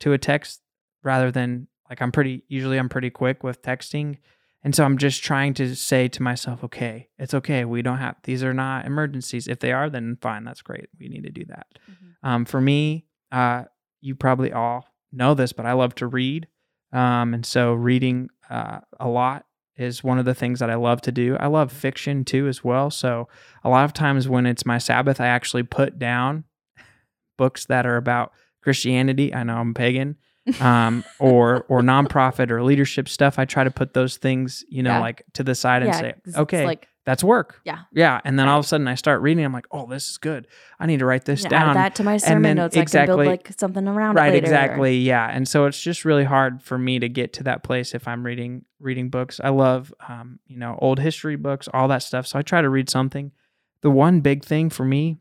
to 0.00 0.12
a 0.12 0.18
text 0.18 0.62
rather 1.02 1.30
than 1.30 1.66
like 1.90 2.00
I'm 2.00 2.12
pretty, 2.12 2.44
usually 2.48 2.78
I'm 2.78 2.88
pretty 2.88 3.10
quick 3.10 3.42
with 3.42 3.62
texting. 3.62 4.18
And 4.64 4.74
so 4.74 4.84
I'm 4.84 4.98
just 4.98 5.22
trying 5.22 5.54
to 5.54 5.74
say 5.76 6.08
to 6.08 6.22
myself, 6.22 6.64
okay, 6.64 7.08
it's 7.18 7.32
okay. 7.32 7.64
We 7.64 7.80
don't 7.82 7.98
have, 7.98 8.16
these 8.24 8.42
are 8.42 8.52
not 8.54 8.86
emergencies. 8.86 9.46
If 9.46 9.60
they 9.60 9.72
are, 9.72 9.88
then 9.88 10.18
fine, 10.20 10.44
that's 10.44 10.62
great. 10.62 10.88
We 10.98 11.08
need 11.08 11.22
to 11.24 11.30
do 11.30 11.44
that. 11.46 11.66
Mhm. 11.88 12.28
Um, 12.28 12.44
for 12.44 12.60
me, 12.60 13.06
uh, 13.30 13.64
you 14.00 14.14
probably 14.16 14.52
all 14.52 14.86
know 15.12 15.34
this, 15.34 15.52
but 15.52 15.64
I 15.64 15.72
love 15.72 15.94
to 15.96 16.06
read. 16.06 16.48
Um, 16.92 17.34
and 17.34 17.46
so 17.46 17.72
reading 17.72 18.30
uh, 18.50 18.80
a 18.98 19.08
lot 19.08 19.46
is 19.76 20.02
one 20.02 20.18
of 20.18 20.24
the 20.24 20.34
things 20.34 20.58
that 20.58 20.70
I 20.70 20.74
love 20.74 21.00
to 21.02 21.12
do. 21.12 21.36
I 21.38 21.46
love 21.46 21.70
fiction 21.70 22.24
too, 22.24 22.48
as 22.48 22.64
well. 22.64 22.90
So 22.90 23.28
a 23.62 23.68
lot 23.68 23.84
of 23.84 23.92
times 23.92 24.28
when 24.28 24.44
it's 24.44 24.66
my 24.66 24.78
Sabbath, 24.78 25.20
I 25.20 25.28
actually 25.28 25.62
put 25.62 26.00
down 26.00 26.44
books 27.38 27.64
that 27.66 27.86
are 27.86 27.96
about 27.96 28.32
Christianity. 28.62 29.32
I 29.32 29.44
know 29.44 29.56
I'm 29.58 29.72
pagan. 29.74 30.16
Um, 30.60 31.04
or 31.18 31.64
or 31.68 31.80
nonprofit 31.82 32.50
or 32.50 32.62
leadership 32.62 33.08
stuff. 33.08 33.38
I 33.38 33.44
try 33.44 33.64
to 33.64 33.70
put 33.70 33.94
those 33.94 34.16
things, 34.16 34.64
you 34.68 34.82
know, 34.82 34.90
Yeah. 34.90 35.00
like 35.00 35.22
to 35.34 35.42
the 35.42 35.54
side 35.54 35.82
and 35.82 35.92
Yeah, 35.92 36.00
say, 36.00 36.14
okay, 36.36 36.64
like 36.66 36.88
that's 37.04 37.24
work. 37.24 37.60
Yeah. 37.64 37.78
Yeah. 37.92 38.20
And 38.24 38.38
then 38.38 38.48
all 38.48 38.58
of 38.58 38.66
a 38.66 38.68
sudden 38.68 38.86
I 38.86 38.94
start 38.94 39.22
reading. 39.22 39.42
I'm 39.42 39.52
like, 39.52 39.64
oh, 39.70 39.86
this 39.86 40.10
is 40.10 40.18
good. 40.18 40.46
I 40.78 40.84
need 40.84 40.98
to 40.98 41.06
write 41.06 41.24
this 41.24 41.42
yeah, 41.42 41.48
down. 41.48 41.70
add 41.70 41.76
that 41.76 41.94
to 41.94 42.04
my 42.04 42.18
sermon 42.18 42.42
then 42.42 42.56
notes. 42.56 42.74
I 42.74 42.80
can 42.80 42.82
exactly- 42.82 43.16
build 43.16 43.26
like 43.26 43.52
something 43.58 43.88
around 43.88 44.18
it 44.18 44.20
right. 44.20 44.34
Exactly. 44.34 44.98
Yeah. 44.98 45.26
And 45.26 45.48
so 45.48 45.64
it's 45.64 45.80
just 45.80 46.04
really 46.04 46.24
hard 46.24 46.62
for 46.62 46.76
me 46.76 46.98
to 46.98 47.08
get 47.08 47.32
to 47.34 47.44
that 47.44 47.62
place 47.62 47.94
if 47.94 48.06
I'm 48.06 48.26
reading 48.26 48.64
reading 48.78 49.08
books. 49.08 49.40
I 49.42 49.48
love, 49.48 49.92
um, 50.06 50.38
you 50.46 50.58
know, 50.58 50.78
old 50.82 50.98
history 51.00 51.36
books, 51.36 51.66
all 51.72 51.88
that 51.88 52.02
stuff. 52.02 52.26
So 52.26 52.38
I 52.38 52.42
try 52.42 52.60
to 52.60 52.68
read 52.68 52.90
something. 52.90 53.32
The 53.80 53.90
one 53.90 54.20
big 54.20 54.44
thing 54.44 54.68
for 54.68 54.84
me 54.84 55.18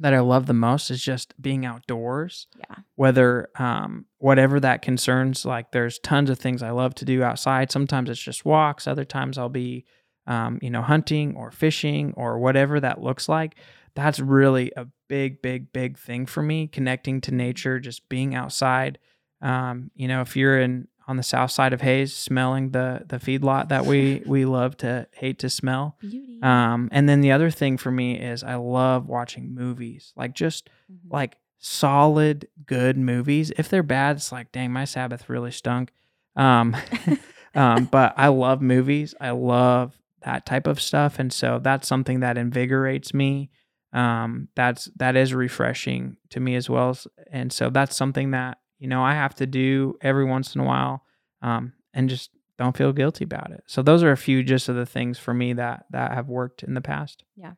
that 0.00 0.14
I 0.14 0.20
love 0.20 0.46
the 0.46 0.54
most 0.54 0.90
is 0.90 1.02
just 1.02 1.34
being 1.40 1.64
outdoors. 1.66 2.46
Yeah. 2.58 2.76
whether 2.94 3.48
um, 3.58 4.06
whatever 4.18 4.60
that 4.60 4.82
concerns 4.82 5.44
like 5.44 5.72
there's 5.72 5.98
tons 5.98 6.30
of 6.30 6.38
things 6.38 6.62
i 6.62 6.70
love 6.70 6.94
to 6.96 7.04
do 7.04 7.22
outside. 7.22 7.70
Sometimes 7.72 8.10
it's 8.10 8.20
just 8.20 8.44
walks. 8.44 8.86
Other 8.86 9.04
times 9.04 9.38
i'll 9.38 9.48
be 9.48 9.84
um, 10.26 10.58
you 10.62 10.70
know 10.70 10.82
hunting 10.82 11.34
or 11.36 11.50
fishing 11.50 12.12
or 12.16 12.38
whatever 12.38 12.80
that 12.80 13.02
looks 13.02 13.28
like. 13.28 13.56
That's 13.94 14.20
really 14.20 14.72
a 14.76 14.86
big 15.08 15.42
big 15.42 15.72
big 15.72 15.98
thing 15.98 16.26
for 16.26 16.42
me 16.42 16.68
connecting 16.68 17.20
to 17.22 17.34
nature 17.34 17.80
just 17.80 18.08
being 18.08 18.34
outside. 18.34 18.98
Um, 19.40 19.90
you 19.94 20.06
know 20.08 20.20
if 20.20 20.36
you're 20.36 20.60
in 20.60 20.88
on 21.08 21.16
the 21.16 21.22
south 21.24 21.50
side 21.50 21.72
of 21.72 21.80
hayes 21.80 22.14
smelling 22.14 22.70
the 22.70 23.02
the 23.08 23.16
feedlot 23.18 23.68
that 23.70 23.84
we 23.86 24.22
we 24.26 24.44
love 24.44 24.76
to 24.76 25.08
hate 25.12 25.38
to 25.40 25.48
smell 25.50 25.96
Beauty. 26.00 26.38
um, 26.42 26.88
and 26.92 27.08
then 27.08 27.20
the 27.22 27.32
other 27.32 27.50
thing 27.50 27.76
for 27.78 27.90
me 27.90 28.18
is 28.20 28.44
I 28.44 28.54
love 28.56 29.06
watching 29.08 29.54
movies, 29.54 30.12
like 30.16 30.34
just 30.34 30.68
Mhm. 30.92 31.10
like 31.10 31.36
solid, 31.58 32.46
good 32.66 32.96
movies. 32.96 33.50
If 33.58 33.68
they're 33.68 33.82
bad, 33.82 34.16
it's 34.16 34.30
like, 34.32 34.52
dang, 34.52 34.72
my 34.72 34.84
Sabbath 34.84 35.28
really 35.28 35.50
stunk. 35.50 35.90
Um, 36.36 36.76
um, 37.54 37.84
but 37.90 38.14
I 38.16 38.28
love 38.28 38.62
movies. 38.62 39.14
I 39.20 39.30
love 39.30 39.98
that 40.22 40.44
type 40.46 40.66
of 40.66 40.80
stuff, 40.80 41.18
and 41.18 41.32
so 41.32 41.58
that's 41.62 41.88
something 41.88 42.20
that 42.20 42.36
invigorates 42.38 43.12
me. 43.14 43.50
Um, 43.92 44.48
that's 44.54 44.86
that 44.96 45.16
is 45.16 45.32
refreshing 45.32 46.16
to 46.30 46.40
me 46.40 46.54
as 46.56 46.68
well, 46.68 46.96
and 47.30 47.52
so 47.52 47.70
that's 47.70 47.96
something 47.96 48.32
that 48.32 48.58
you 48.78 48.88
know 48.88 49.02
I 49.02 49.14
have 49.14 49.34
to 49.36 49.46
do 49.46 49.96
every 50.00 50.24
once 50.24 50.54
in 50.54 50.60
a 50.60 50.64
while, 50.64 51.02
um, 51.42 51.72
and 51.94 52.08
just 52.08 52.30
don't 52.58 52.76
feel 52.76 52.92
guilty 52.92 53.24
about 53.24 53.50
it. 53.52 53.62
So 53.66 53.82
those 53.82 54.02
are 54.02 54.10
a 54.10 54.16
few 54.16 54.42
just 54.42 54.68
of 54.68 54.76
the 54.76 54.86
things 54.86 55.18
for 55.18 55.32
me 55.34 55.52
that 55.54 55.84
that 55.90 56.12
have 56.12 56.28
worked 56.28 56.62
in 56.62 56.74
the 56.74 56.80
past. 56.80 57.24
Yeah. 57.36 57.52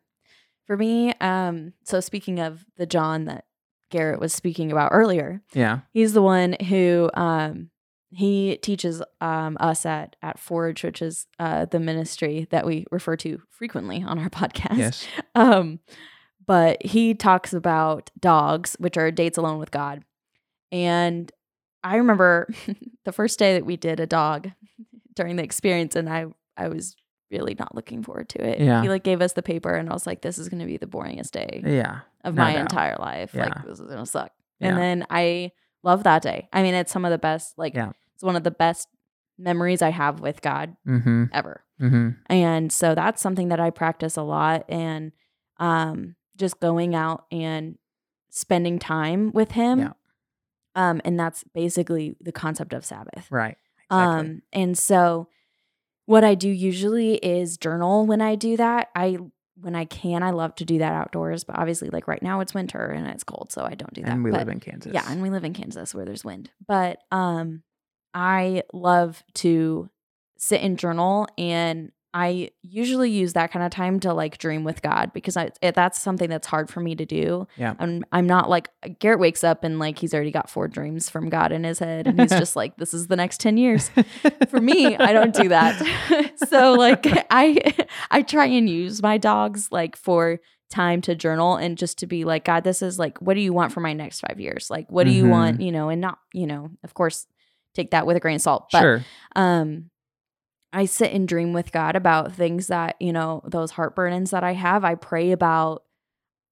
For 0.66 0.76
me, 0.76 1.12
um, 1.20 1.72
so 1.84 2.00
speaking 2.00 2.38
of 2.38 2.64
the 2.76 2.86
John 2.86 3.24
that 3.24 3.44
Garrett 3.90 4.20
was 4.20 4.32
speaking 4.32 4.70
about 4.70 4.90
earlier, 4.92 5.42
Yeah. 5.52 5.80
he's 5.92 6.12
the 6.12 6.22
one 6.22 6.54
who 6.68 7.10
um 7.14 7.70
he 8.12 8.56
teaches 8.62 9.02
um 9.20 9.56
us 9.60 9.84
at 9.86 10.16
at 10.22 10.38
Forge, 10.38 10.84
which 10.84 11.00
is 11.02 11.26
uh 11.38 11.64
the 11.64 11.80
ministry 11.80 12.46
that 12.50 12.66
we 12.66 12.84
refer 12.90 13.16
to 13.16 13.40
frequently 13.48 14.02
on 14.02 14.18
our 14.18 14.28
podcast. 14.40 14.76
Yes. 14.78 15.06
Um, 15.34 15.80
but 16.46 16.84
he 16.84 17.14
talks 17.14 17.52
about 17.52 18.10
dogs, 18.18 18.76
which 18.80 18.96
are 18.96 19.10
dates 19.10 19.38
alone 19.38 19.58
with 19.58 19.70
God. 19.70 20.04
And 20.72 21.30
I 21.82 21.96
remember 21.96 22.48
the 23.04 23.12
first 23.12 23.38
day 23.38 23.54
that 23.54 23.64
we 23.66 23.76
did 23.76 24.00
a 24.00 24.06
dog 24.06 24.50
during 25.14 25.36
the 25.36 25.42
experience, 25.42 25.96
and 25.96 26.08
I 26.08 26.26
I 26.56 26.68
was 26.68 26.94
really 27.30 27.54
not 27.58 27.74
looking 27.74 28.02
forward 28.02 28.28
to 28.30 28.44
it. 28.44 28.60
Yeah. 28.60 28.82
He 28.82 28.88
like 28.88 29.04
gave 29.04 29.22
us 29.22 29.34
the 29.34 29.42
paper 29.42 29.72
and 29.72 29.88
I 29.88 29.92
was 29.92 30.04
like, 30.06 30.20
this 30.20 30.36
is 30.36 30.48
gonna 30.48 30.66
be 30.66 30.76
the 30.78 30.86
boringest 30.86 31.30
day 31.30 31.62
Yeah. 31.64 32.00
of 32.24 32.34
no 32.34 32.42
my 32.42 32.52
doubt. 32.54 32.60
entire 32.62 32.96
life. 32.98 33.30
Yeah. 33.34 33.44
Like 33.44 33.64
this 33.66 33.78
is 33.78 33.86
gonna 33.88 34.04
suck. 34.04 34.32
Yeah. 34.58 34.68
And 34.70 34.78
then 34.78 35.06
I 35.10 35.52
love 35.84 36.02
that 36.02 36.22
day. 36.22 36.48
I 36.52 36.62
mean, 36.62 36.74
it's 36.74 36.90
some 36.92 37.04
of 37.04 37.12
the 37.12 37.18
best, 37.18 37.56
like 37.56 37.74
Yeah. 37.74 37.92
it's 38.14 38.24
one 38.24 38.34
of 38.34 38.42
the 38.42 38.50
best 38.50 38.88
memories 39.38 39.80
I 39.80 39.90
have 39.90 40.18
with 40.20 40.42
God 40.42 40.76
Mm-hmm. 40.86 41.26
ever. 41.32 41.62
Mm-hmm. 41.80 42.08
And 42.26 42.72
so 42.72 42.94
that's 42.96 43.22
something 43.22 43.48
that 43.48 43.60
I 43.60 43.70
practice 43.70 44.16
a 44.16 44.22
lot 44.22 44.64
and 44.68 45.12
um 45.58 46.16
just 46.36 46.58
going 46.58 46.94
out 46.96 47.26
and 47.30 47.78
spending 48.30 48.78
time 48.80 49.30
with 49.32 49.52
him. 49.52 49.78
Yeah. 49.78 49.92
Um 50.74 51.00
and 51.04 51.18
that's 51.18 51.44
basically 51.54 52.16
the 52.20 52.32
concept 52.32 52.72
of 52.72 52.84
Sabbath. 52.84 53.26
Right. 53.30 53.56
Exactly. 53.90 54.28
Um 54.30 54.42
and 54.52 54.78
so 54.78 55.28
what 56.06 56.24
I 56.24 56.34
do 56.34 56.48
usually 56.48 57.14
is 57.16 57.56
journal 57.56 58.06
when 58.06 58.20
I 58.20 58.34
do 58.34 58.56
that. 58.56 58.88
I 58.94 59.18
when 59.60 59.74
I 59.76 59.84
can, 59.84 60.22
I 60.22 60.30
love 60.30 60.54
to 60.56 60.64
do 60.64 60.78
that 60.78 60.92
outdoors, 60.92 61.44
but 61.44 61.58
obviously 61.58 61.90
like 61.90 62.08
right 62.08 62.22
now 62.22 62.40
it's 62.40 62.54
winter 62.54 62.82
and 62.86 63.06
it's 63.08 63.24
cold, 63.24 63.52
so 63.52 63.62
I 63.62 63.74
don't 63.74 63.92
do 63.92 64.00
that. 64.02 64.10
and 64.12 64.24
we 64.24 64.30
But- 64.30 64.38
live 64.40 64.48
in 64.48 64.58
Kansas. 64.60 64.92
yeah, 64.94 65.04
and 65.10 65.20
we 65.20 65.28
live 65.28 65.44
in 65.44 65.52
Kansas 65.52 65.94
where 65.94 66.04
there's 66.06 66.24
wind. 66.24 66.50
But 66.66 66.98
um 67.10 67.62
I 68.14 68.62
love 68.72 69.22
to 69.34 69.90
sit 70.38 70.62
and 70.62 70.78
journal 70.78 71.28
and 71.36 71.92
I 72.12 72.50
usually 72.62 73.10
use 73.10 73.34
that 73.34 73.52
kind 73.52 73.64
of 73.64 73.70
time 73.70 74.00
to 74.00 74.12
like 74.12 74.38
dream 74.38 74.64
with 74.64 74.82
God 74.82 75.12
because 75.12 75.36
I, 75.36 75.50
it, 75.62 75.76
that's 75.76 76.00
something 76.00 76.28
that's 76.28 76.48
hard 76.48 76.68
for 76.68 76.80
me 76.80 76.96
to 76.96 77.06
do. 77.06 77.46
Yeah. 77.56 77.74
I'm 77.78 78.04
I'm 78.10 78.26
not 78.26 78.50
like 78.50 78.68
Garrett 78.98 79.20
wakes 79.20 79.44
up 79.44 79.62
and 79.62 79.78
like 79.78 79.98
he's 79.98 80.12
already 80.12 80.32
got 80.32 80.50
four 80.50 80.66
dreams 80.66 81.08
from 81.08 81.28
God 81.28 81.52
in 81.52 81.62
his 81.62 81.78
head 81.78 82.08
and 82.08 82.20
he's 82.20 82.30
just 82.38 82.56
like 82.56 82.76
this 82.78 82.92
is 82.94 83.06
the 83.06 83.14
next 83.14 83.38
10 83.40 83.56
years. 83.58 83.90
For 84.48 84.60
me, 84.60 84.96
I 84.96 85.12
don't 85.12 85.32
do 85.32 85.48
that. 85.50 86.32
so 86.48 86.72
like 86.72 87.06
I 87.30 87.74
I 88.10 88.22
try 88.22 88.46
and 88.46 88.68
use 88.68 89.00
my 89.02 89.16
dogs 89.16 89.68
like 89.70 89.94
for 89.94 90.40
time 90.68 91.00
to 91.02 91.14
journal 91.14 91.56
and 91.56 91.78
just 91.78 91.98
to 91.98 92.06
be 92.06 92.24
like 92.24 92.44
God, 92.44 92.64
this 92.64 92.82
is 92.82 92.98
like 92.98 93.18
what 93.22 93.34
do 93.34 93.40
you 93.40 93.52
want 93.52 93.72
for 93.72 93.80
my 93.80 93.92
next 93.92 94.20
5 94.20 94.40
years? 94.40 94.68
Like 94.68 94.90
what 94.90 95.04
do 95.04 95.12
you 95.12 95.24
Mhm. 95.26 95.30
want, 95.30 95.60
you 95.60 95.70
know, 95.70 95.88
and 95.90 96.00
not, 96.00 96.18
you 96.32 96.46
know, 96.48 96.70
of 96.82 96.92
course 96.94 97.26
take 97.74 97.92
that 97.92 98.04
with 98.04 98.16
a 98.16 98.20
grain 98.20 98.34
of 98.34 98.42
salt. 98.42 98.66
But 98.72 98.80
sure. 98.80 99.04
um 99.36 99.90
I 100.72 100.84
sit 100.84 101.12
and 101.12 101.26
dream 101.26 101.52
with 101.52 101.72
God 101.72 101.96
about 101.96 102.32
things 102.34 102.68
that, 102.68 102.96
you 103.00 103.12
know, 103.12 103.42
those 103.44 103.72
heart 103.72 103.96
burdens 103.96 104.30
that 104.30 104.44
I 104.44 104.52
have. 104.52 104.84
I 104.84 104.94
pray 104.94 105.32
about 105.32 105.82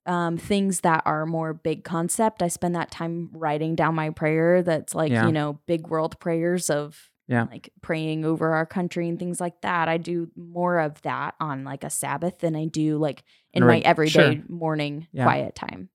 um 0.07 0.39
things 0.39 0.81
that 0.81 1.03
are 1.05 1.27
more 1.27 1.53
big 1.53 1.85
concept. 1.85 2.43
I 2.43 2.49
spend 2.49 2.75
that 2.75 2.91
time 2.91 3.29
writing 3.33 3.75
down 3.75 3.95
my 3.95 4.11
prayer 4.11 4.63
that's 4.63 4.95
like, 4.95 5.13
Yeah. 5.13 5.27
you 5.27 5.33
know, 5.33 5.61
big 5.67 5.89
world 5.89 6.19
prayers 6.19 6.71
of 6.71 7.11
Yeah. 7.27 7.47
like 7.51 7.71
praying 7.83 8.25
over 8.25 8.55
our 8.55 8.65
country 8.65 9.09
and 9.09 9.19
things 9.19 9.39
like 9.41 9.61
that. 9.61 9.89
I 9.89 9.99
do 9.99 10.31
more 10.35 10.79
of 10.79 11.01
that 11.03 11.35
on 11.41 11.65
like 11.65 11.85
a 11.85 11.91
Sabbath 11.91 12.39
than 12.39 12.57
I 12.57 12.65
do 12.65 12.97
like 12.97 13.23
in 13.53 13.67
my 13.67 13.81
everyday 13.81 14.37
Sure. 14.37 14.45
morning 14.49 15.07
Yeah. 15.13 15.25
quiet 15.25 15.55
time. 15.55 15.91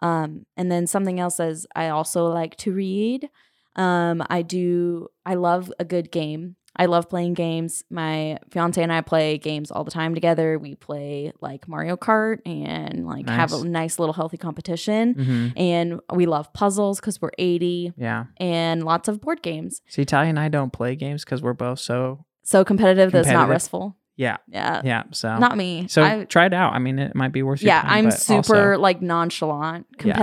Um, 0.00 0.46
and 0.56 0.70
then 0.72 0.86
something 0.86 1.20
else 1.20 1.38
is 1.40 1.66
I 1.76 1.88
also 1.88 2.26
like 2.32 2.56
to 2.58 2.72
read. 2.72 3.28
Um, 3.76 4.24
I 4.30 4.42
do, 4.42 5.08
I 5.26 5.34
love 5.34 5.70
a 5.78 5.84
good 5.84 6.10
game. 6.10 6.56
I 6.78 6.86
love 6.86 7.08
playing 7.08 7.34
games. 7.34 7.82
My 7.90 8.38
fiance 8.50 8.80
and 8.82 8.92
I 8.92 9.00
play 9.00 9.36
games 9.38 9.70
all 9.72 9.82
the 9.84 9.90
time 9.90 10.14
together. 10.14 10.58
We 10.58 10.76
play 10.76 11.32
like 11.40 11.66
Mario 11.68 11.96
Kart 11.96 12.38
and 12.46 13.04
like 13.06 13.28
have 13.28 13.52
a 13.52 13.64
nice 13.64 13.98
little 13.98 14.12
healthy 14.12 14.36
competition. 14.36 15.14
Mm-hmm. 15.14 15.58
And 15.58 16.00
we 16.12 16.26
love 16.26 16.52
puzzles 16.52 17.00
because 17.00 17.20
we're 17.20 17.32
80 17.38 17.94
Yeah. 17.96 18.26
and 18.38 18.84
lots 18.84 19.08
of 19.08 19.20
board 19.20 19.42
games. 19.42 19.82
See, 19.88 20.04
Talia 20.04 20.30
and 20.30 20.38
I 20.38 20.48
don't 20.48 20.72
play 20.72 20.94
games 20.94 21.24
because 21.24 21.42
we're 21.42 21.52
both 21.52 21.80
so 21.80 22.24
So 22.44 22.64
competitive 22.64 23.10
that's 23.12 23.28
not 23.28 23.48
restful. 23.48 23.96
yeah, 24.16 24.36
Yeah. 24.48 24.80
yeah. 24.84 25.02
So 25.12 25.36
Not 25.38 25.56
me. 25.56 25.86
so 25.88 26.02
I, 26.04 26.24
try 26.24 26.46
it 26.46 26.54
out. 26.54 26.74
I 26.74 26.78
mean, 26.78 26.98
it 27.00 27.14
might 27.14 27.32
be 27.32 27.42
worth. 27.42 27.60
your 27.62 27.68
yeah, 27.68 27.82
time, 27.82 28.06
I'm 28.06 28.10
super 28.12 28.72
also- 28.72 28.80
like 28.80 29.02
nonchalant, 29.02 29.86
Yeah. 30.04 30.16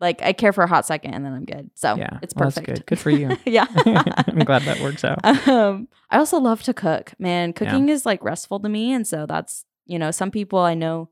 Like 0.00 0.20
I 0.22 0.32
care 0.32 0.52
for 0.52 0.62
a 0.64 0.66
hot 0.68 0.84
second 0.84 1.14
and 1.14 1.24
then 1.24 1.32
I'm 1.32 1.44
good. 1.44 1.70
So 1.74 1.96
yeah, 1.96 2.18
it's 2.22 2.34
well, 2.34 2.46
perfect. 2.46 2.66
That's 2.66 2.80
good. 2.80 2.86
Good 2.86 2.98
for 2.98 3.10
you. 3.10 3.36
yeah. 3.46 3.66
I'm 3.76 4.40
glad 4.40 4.62
that 4.62 4.80
works 4.80 5.04
out. 5.04 5.24
Um, 5.48 5.88
I 6.10 6.18
also 6.18 6.38
love 6.38 6.62
to 6.64 6.74
cook. 6.74 7.12
Man, 7.18 7.52
cooking 7.52 7.88
is 7.88 8.04
like 8.04 8.22
restful 8.22 8.60
to 8.60 8.68
me, 8.68 8.92
and 8.92 9.06
so 9.06 9.26
that's 9.26 9.64
you 9.86 9.98
know 9.98 10.10
some 10.10 10.30
people 10.30 10.58
I 10.58 10.74
know. 10.74 11.08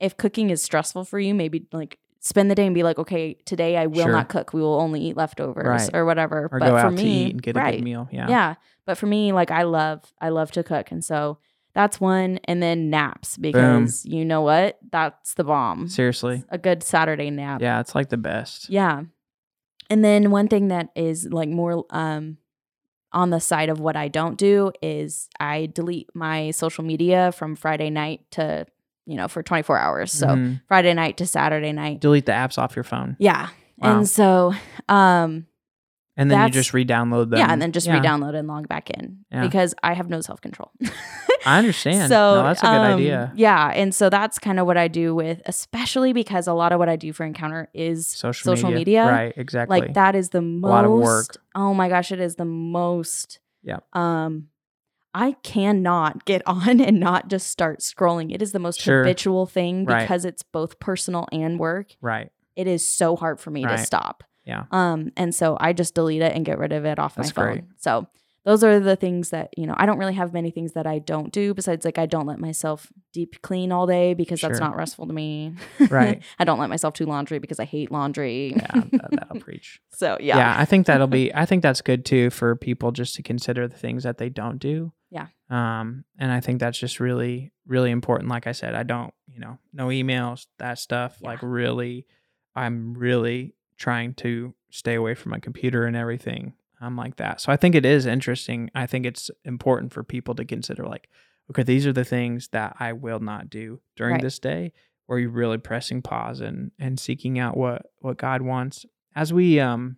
If 0.00 0.16
cooking 0.16 0.50
is 0.50 0.62
stressful 0.62 1.04
for 1.04 1.20
you, 1.20 1.34
maybe 1.34 1.66
like 1.72 1.98
spend 2.20 2.50
the 2.50 2.54
day 2.54 2.64
and 2.66 2.74
be 2.74 2.82
like, 2.82 2.98
okay, 2.98 3.34
today 3.44 3.76
I 3.76 3.86
will 3.86 4.02
Sure. 4.04 4.12
not 4.12 4.28
cook. 4.28 4.52
We 4.54 4.60
will 4.60 4.80
only 4.80 5.00
eat 5.00 5.16
leftovers 5.16 5.64
Right. 5.66 5.90
or 5.92 6.04
whatever. 6.04 6.48
Or 6.50 6.58
but 6.60 6.66
go 6.66 6.72
for 6.78 6.86
out 6.86 6.92
me, 6.94 7.02
to 7.02 7.08
eat 7.08 7.32
and 7.32 7.42
get 7.42 7.56
a 7.56 7.60
right, 7.60 7.74
good 7.76 7.84
meal. 7.84 8.08
Yeah. 8.10 8.28
yeah. 8.28 8.54
But 8.86 8.96
for 8.98 9.06
me, 9.06 9.32
like 9.32 9.50
I 9.50 9.62
love, 9.64 10.12
I 10.20 10.30
love 10.30 10.50
to 10.52 10.62
cook, 10.62 10.90
and 10.90 11.04
so 11.04 11.38
that's 11.74 12.00
one. 12.00 12.38
And 12.44 12.62
then 12.62 12.90
naps 12.90 13.36
because 13.36 14.04
you 14.04 14.24
know 14.24 14.42
what? 14.42 14.78
That's 14.90 15.34
the 15.34 15.44
bomb. 15.44 15.88
Seriously. 15.88 16.44
A 16.50 16.58
good 16.58 16.82
Saturday 16.82 17.30
nap. 17.30 17.60
Yeah, 17.62 17.80
it's 17.80 17.94
like 17.94 18.08
the 18.10 18.16
best. 18.16 18.68
Yeah. 18.68 19.02
And 19.90 20.04
then 20.04 20.30
one 20.30 20.48
thing 20.48 20.68
that 20.68 20.90
is 20.96 21.28
like 21.30 21.48
more 21.48 21.84
um 21.90 22.38
on 23.12 23.28
the 23.30 23.40
side 23.40 23.68
of 23.68 23.78
what 23.78 23.94
I 23.96 24.08
don't 24.08 24.38
do 24.38 24.72
is 24.80 25.28
I 25.38 25.66
delete 25.74 26.08
my 26.14 26.50
social 26.50 26.82
media 26.82 27.30
from 27.32 27.56
Friday 27.56 27.90
night 27.90 28.20
to, 28.32 28.64
you 29.04 29.16
know, 29.16 29.28
for 29.28 29.42
24 29.42 29.78
hours. 29.78 30.10
So 30.12 30.28
Mhm. 30.28 30.62
Friday 30.66 30.94
night 30.94 31.18
to 31.18 31.26
Saturday 31.26 31.72
night. 31.72 32.00
delete 32.00 32.24
the 32.26 32.32
apps 32.32 32.56
off 32.56 32.74
your 32.74 32.84
phone, 32.84 33.16
Yeah. 33.18 33.48
Wow. 33.78 33.98
And 33.98 34.08
so 34.08 34.54
um 34.88 35.46
and 36.16 36.30
then 36.30 36.42
you 36.46 36.50
just 36.52 36.72
re-download 36.74 37.30
them. 37.30 37.38
yeah, 37.40 37.50
and 37.50 37.60
then 37.60 37.72
just 37.72 37.86
Yeah, 37.86 37.98
re-download 37.98 38.34
and 38.34 38.46
log 38.46 38.68
back 38.68 38.90
in 38.90 39.24
Yeah. 39.32 39.42
because 39.42 39.74
I 39.82 39.94
have 39.94 40.08
no 40.10 40.20
self-control. 40.20 40.70
I 41.46 41.58
understand. 41.58 42.08
So 42.08 42.36
no, 42.36 42.42
that's 42.44 42.60
a 42.62 42.66
good 42.66 42.68
um, 42.72 42.94
idea. 42.94 43.32
Yeah, 43.34 43.68
and 43.74 43.94
so 43.94 44.08
that's 44.10 44.38
kind 44.38 44.58
of 44.60 44.66
what 44.66 44.76
I 44.76 44.88
do 44.88 45.14
with, 45.14 45.40
especially 45.46 46.12
because 46.12 46.46
a 46.46 46.52
lot 46.54 46.72
of 46.72 46.78
what 46.78 46.88
I 46.88 46.96
do 46.96 47.12
for 47.12 47.24
Encounter 47.24 47.68
is 47.74 48.06
Social, 48.06 48.54
social 48.56 48.70
media. 48.70 49.06
Right. 49.06 49.34
Exactly. 49.36 49.80
like 49.80 49.94
that 49.94 50.14
is 50.14 50.30
the 50.30 50.42
most 50.42 50.68
A 50.70 50.72
lot 50.72 50.84
of 50.84 50.90
work. 50.92 51.36
oh 51.54 51.74
my 51.74 51.88
gosh 51.88 52.12
it 52.12 52.20
is 52.20 52.36
the 52.36 52.44
most 52.44 53.38
Yeah. 53.62 53.78
um 53.92 54.48
i 55.14 55.32
cannot 55.42 56.24
get 56.24 56.42
on 56.46 56.80
and 56.80 56.98
not 57.00 57.28
just 57.28 57.48
start 57.48 57.80
scrolling 57.80 58.32
it 58.34 58.40
is 58.42 58.52
the 58.52 58.58
most 58.58 58.80
Sure. 58.80 59.02
habitual 59.02 59.46
thing 59.46 59.84
Right. 59.84 60.00
because 60.02 60.24
it's 60.24 60.42
both 60.42 60.78
personal 60.80 61.26
and 61.32 61.58
work 61.58 61.96
Right. 62.00 62.30
it 62.56 62.66
is 62.66 62.86
so 62.86 63.16
hard 63.16 63.38
for 63.40 63.50
me 63.50 63.64
Right. 63.64 63.76
to 63.78 63.84
stop 63.84 64.24
Yeah. 64.44 64.64
um 64.70 65.12
and 65.16 65.34
so 65.34 65.56
i 65.60 65.72
just 65.72 65.94
delete 65.94 66.22
it 66.22 66.32
and 66.34 66.44
get 66.44 66.58
rid 66.58 66.72
of 66.72 66.84
it 66.84 66.98
off 66.98 67.14
That's 67.16 67.34
my 67.36 67.42
phone 67.42 67.52
great. 67.52 67.64
so 67.78 68.06
those 68.44 68.64
are 68.64 68.80
the 68.80 68.96
things 68.96 69.30
that 69.30 69.50
you 69.56 69.66
know 69.66 69.74
i 69.76 69.86
don't 69.86 69.98
really 69.98 70.14
have 70.14 70.32
many 70.32 70.50
things 70.50 70.72
that 70.72 70.86
i 70.86 70.98
don't 70.98 71.32
do 71.32 71.54
besides 71.54 71.84
like 71.84 71.98
i 71.98 72.06
don't 72.06 72.26
let 72.26 72.38
myself 72.38 72.88
deep 73.12 73.40
clean 73.42 73.70
all 73.72 73.86
day 73.86 74.14
because 74.14 74.40
that's 74.40 74.58
not 74.58 74.74
restful 74.76 75.06
to 75.06 75.12
me 75.12 75.54
Right. 75.88 76.22
i 76.38 76.44
don't 76.44 76.58
let 76.58 76.68
myself 76.68 76.94
do 76.94 77.04
laundry 77.06 77.38
because 77.38 77.60
i 77.60 77.64
hate 77.64 77.90
laundry 77.92 78.52
Yeah. 78.56 78.82
that, 78.92 79.10
that'll 79.10 79.40
preach. 79.48 79.80
so 79.92 80.16
Yeah. 80.20 80.38
yeah 80.38 80.54
I 80.58 80.64
think 80.64 80.86
that'll 80.86 81.06
be. 81.06 81.32
I 81.42 81.44
think 81.46 81.62
that's 81.62 81.80
good 81.82 82.04
too 82.04 82.30
for 82.30 82.56
people 82.56 82.92
just 82.92 83.14
to 83.16 83.22
consider 83.22 83.66
the 83.68 83.76
things 83.76 84.02
that 84.04 84.18
they 84.18 84.28
don't 84.28 84.58
do. 84.58 84.92
Yeah. 85.10 85.26
Um, 85.50 86.04
and 86.18 86.30
I 86.32 86.40
think 86.40 86.60
that's 86.60 86.78
just 86.78 87.00
really, 87.00 87.52
really 87.66 87.90
important. 87.90 88.30
Like 88.30 88.46
I 88.46 88.52
said, 88.52 88.74
I 88.74 88.82
don't, 88.82 89.12
you 89.26 89.40
know, 89.40 89.58
no 89.72 89.88
emails, 89.88 90.46
that 90.58 90.78
stuff. 90.78 91.16
Yeah. 91.20 91.28
Like 91.30 91.40
really, 91.42 92.06
I'm 92.54 92.94
really 92.94 93.54
trying 93.76 94.14
to 94.14 94.54
stay 94.70 94.94
away 94.94 95.14
from 95.14 95.30
my 95.30 95.38
computer 95.38 95.84
and 95.84 95.96
everything. 95.96 96.54
I'm 96.82 96.96
like 96.96 97.16
that. 97.16 97.40
So 97.40 97.52
I 97.52 97.56
think 97.56 97.74
it 97.74 97.86
is 97.86 98.06
interesting. 98.06 98.70
I 98.74 98.86
think 98.86 99.06
it's 99.06 99.30
important 99.44 99.92
for 99.92 100.02
people 100.02 100.34
to 100.34 100.44
consider 100.44 100.84
like, 100.84 101.08
okay, 101.50 101.62
these 101.62 101.86
are 101.86 101.92
the 101.92 102.04
things 102.04 102.48
that 102.48 102.76
I 102.80 102.92
will 102.92 103.20
not 103.20 103.48
do 103.48 103.80
during 103.96 104.14
Right. 104.14 104.22
this 104.22 104.38
day. 104.38 104.72
Or 105.08 105.18
you 105.18 105.28
really 105.28 105.58
pressing 105.58 106.00
pause 106.02 106.40
and 106.40 106.70
and 106.78 106.98
seeking 106.98 107.38
out 107.38 107.56
what 107.56 107.86
what 107.98 108.16
God 108.16 108.40
wants. 108.42 108.86
As 109.14 109.32
we 109.32 109.60
um 109.60 109.96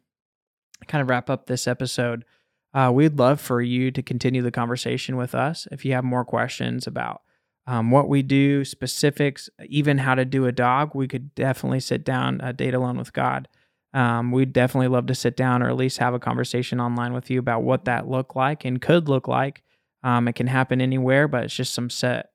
kind 0.88 1.00
of 1.02 1.08
wrap 1.08 1.30
up 1.30 1.46
this 1.46 1.68
episode, 1.68 2.24
uh, 2.72 2.90
we'd 2.92 3.18
love 3.18 3.40
for 3.40 3.60
you 3.62 3.90
to 3.92 4.02
continue 4.02 4.42
the 4.42 4.50
conversation 4.50 5.16
with 5.16 5.34
us. 5.34 5.68
If 5.70 5.84
you 5.84 5.92
have 5.92 6.04
more 6.04 6.24
questions 6.24 6.86
about 6.86 7.22
um, 7.66 7.90
what 7.92 8.08
we 8.08 8.22
do, 8.22 8.64
specifics, 8.64 9.48
even 9.68 9.98
how 9.98 10.14
to 10.16 10.24
do 10.24 10.46
a 10.46 10.52
dog, 10.52 10.90
we 10.94 11.06
could 11.08 11.34
definitely 11.34 11.80
sit 11.80 12.04
down, 12.04 12.40
a 12.42 12.52
date 12.52 12.74
alone 12.74 12.98
with 12.98 13.12
God. 13.12 13.46
Um, 13.94 14.32
we'd 14.32 14.52
definitely 14.52 14.88
love 14.88 15.06
to 15.06 15.14
sit 15.14 15.36
down 15.36 15.62
or 15.62 15.68
at 15.68 15.76
least 15.76 15.98
have 15.98 16.14
a 16.14 16.18
conversation 16.18 16.80
online 16.80 17.12
with 17.12 17.30
you 17.30 17.38
about 17.38 17.62
what 17.62 17.84
that 17.84 18.08
looked 18.08 18.34
like 18.34 18.64
and 18.64 18.82
could 18.82 19.08
look 19.08 19.28
like. 19.28 19.62
Um, 20.02 20.26
it 20.26 20.34
can 20.34 20.48
happen 20.48 20.80
anywhere, 20.80 21.28
but 21.28 21.44
it's 21.44 21.54
just 21.54 21.72
some 21.72 21.88
set, 21.88 22.32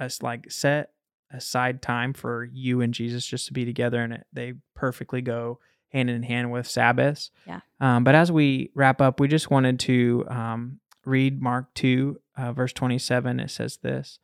it's 0.00 0.22
like 0.22 0.50
set 0.50 0.92
aside 1.30 1.82
time 1.82 2.14
for 2.14 2.44
you 2.44 2.80
and 2.80 2.94
Jesus 2.94 3.26
just 3.26 3.46
to 3.46 3.52
be 3.52 3.66
together, 3.66 4.02
and 4.02 4.14
it, 4.14 4.26
they 4.32 4.54
perfectly 4.74 5.20
go 5.20 5.60
hand 5.90 6.08
in 6.08 6.22
hand 6.22 6.50
with 6.50 6.66
Sabbaths. 6.66 7.30
Yeah. 7.46 7.60
Um, 7.78 8.02
but 8.02 8.14
as 8.14 8.32
we 8.32 8.70
wrap 8.74 9.00
up, 9.00 9.20
we 9.20 9.28
just 9.28 9.50
wanted 9.50 9.78
to 9.80 10.24
um, 10.28 10.80
read 11.04 11.40
Mark 11.42 11.72
2, 11.74 12.18
uh, 12.36 12.52
verse 12.52 12.72
27. 12.72 13.40
It 13.40 13.50
says 13.50 13.76
this 13.82 14.18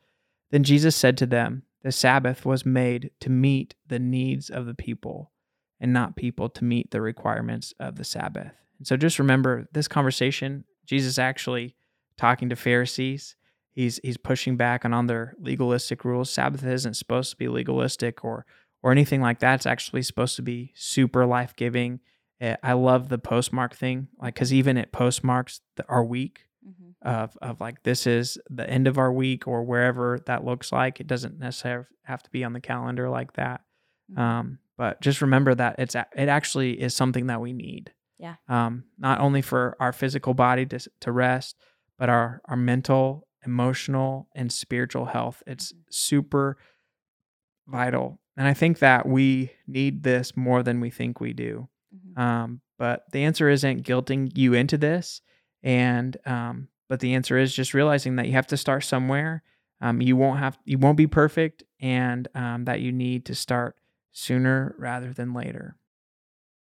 Then 0.51 0.65
Jesus 0.65 0.97
said 0.97 1.19
to 1.19 1.27
them, 1.27 1.65
The 1.83 1.93
Sabbath 1.93 2.47
was 2.47 2.65
made 2.65 3.11
to 3.21 3.31
meet 3.31 3.75
the 3.87 3.99
needs 3.99 4.49
of 4.49 4.65
the 4.65 4.75
people 4.75 5.31
and 5.81 5.93
not 5.93 6.17
people 6.17 6.49
to 6.51 6.65
meet 6.65 6.91
the 6.91 7.01
requirements 7.01 7.73
of 7.79 7.97
the 7.97 8.05
Sabbath. 8.05 8.53
And 8.79 8.87
so 8.87 8.97
just 8.97 9.19
remember 9.19 9.69
this 9.73 9.89
conversation, 9.89 10.65
Jesus 10.87 11.19
actually 11.19 11.75
talking 12.17 12.49
to 12.49 12.57
Pharisees. 12.57 13.37
he's 13.73 14.01
he's 14.03 14.17
pushing 14.17 14.57
back 14.57 14.85
on 14.85 14.93
other 14.93 15.35
legalistic 15.39 16.05
rules. 16.05 16.31
Sabbath 16.31 16.65
isn't 16.65 16.95
supposed 16.95 17.31
to 17.31 17.37
be 17.37 17.49
legalistic 17.49 18.25
or 18.25 18.45
or 18.83 18.93
anything 18.93 19.21
like 19.21 19.39
that. 19.41 19.55
It's 19.57 19.67
actually 19.67 20.03
supposed 20.03 20.37
to 20.37 20.43
be 20.43 20.73
super 20.75 21.27
life 21.27 21.55
giving. 21.57 22.01
Eh, 22.41 22.57
I 22.63 22.73
love 22.75 23.09
the 23.09 23.19
postmark 23.19 23.75
thing, 23.75 24.09
like 24.21 24.35
because 24.35 24.53
even 24.53 24.77
it 24.77 24.93
postmarks 24.93 25.61
the, 25.77 25.85
our 25.89 26.05
week 26.05 26.45
Mhm. 26.67 26.95
of 27.03 27.37
of 27.41 27.61
like 27.61 27.83
this 27.85 28.07
is 28.07 28.37
the 28.51 28.69
end 28.69 28.87
of 28.89 28.99
our 28.99 29.13
week 29.13 29.47
or 29.47 29.63
wherever 29.65 30.19
that 30.27 30.45
looks 30.45 30.73
like. 30.73 31.01
It 31.01 31.07
doesn't 31.07 31.39
necessarily 31.39 31.87
have 32.03 32.23
to 32.25 32.31
be 32.31 32.43
on 32.45 32.53
the 32.53 32.61
calendar 32.61 33.09
like 33.09 33.33
that. 33.35 33.61
Mhm. 34.13 34.19
Um, 34.19 34.59
but 34.79 35.01
just 35.03 35.21
remember 35.21 35.55
that 35.55 35.75
it's 35.79 35.95
it 35.95 36.29
actually 36.29 36.81
is 36.81 36.95
something 36.95 37.27
that 37.27 37.43
we 37.43 37.53
need. 37.53 37.93
Yeah. 38.19 38.37
Um, 38.49 38.85
not 38.99 39.21
only 39.21 39.43
for 39.43 39.77
our 39.79 39.93
physical 39.93 40.33
body 40.33 40.65
to 40.67 40.79
to 41.01 41.13
rest, 41.13 41.57
but 41.99 42.09
our 42.09 42.41
our 42.47 42.57
mental, 42.57 43.29
emotional, 43.45 44.29
and 44.35 44.51
spiritual 44.51 45.05
health. 45.05 45.43
It's 45.47 45.73
Mhm. 45.73 45.77
super 45.91 46.57
vital, 47.67 48.21
and 48.37 48.47
I 48.47 48.55
think 48.55 48.79
that 48.79 49.07
we 49.07 49.51
need 49.67 50.03
this 50.03 50.37
more 50.37 50.63
than 50.63 50.81
we 50.81 50.91
think 50.91 51.21
we 51.21 51.33
do. 51.33 51.69
Mhm. 51.95 52.19
Um, 52.21 52.61
but 52.79 53.05
the 53.13 53.25
answer 53.25 53.49
isn't 53.49 53.83
guilting 53.85 54.37
you 54.37 54.55
into 54.55 54.79
this, 54.79 55.21
and 55.63 56.17
um, 56.27 56.69
but 56.89 57.01
the 57.01 57.15
answer 57.15 57.37
is 57.39 57.55
just 57.55 57.75
realizing 57.75 58.17
that 58.17 58.27
you 58.27 58.33
have 58.33 58.47
to 58.49 58.57
start 58.57 58.85
somewhere. 58.85 59.43
Um, 59.81 60.01
you 60.01 60.17
won't 60.17 60.39
have 60.41 60.59
you 60.65 60.79
won't 60.79 60.97
be 60.97 61.07
perfect, 61.07 61.63
and 61.81 62.27
um, 62.35 62.65
that 62.65 62.81
you 62.81 62.91
need 62.93 63.27
to 63.27 63.35
start 63.35 63.77
sooner 64.13 64.75
rather 64.79 65.13
than 65.13 65.33
later. 65.35 65.77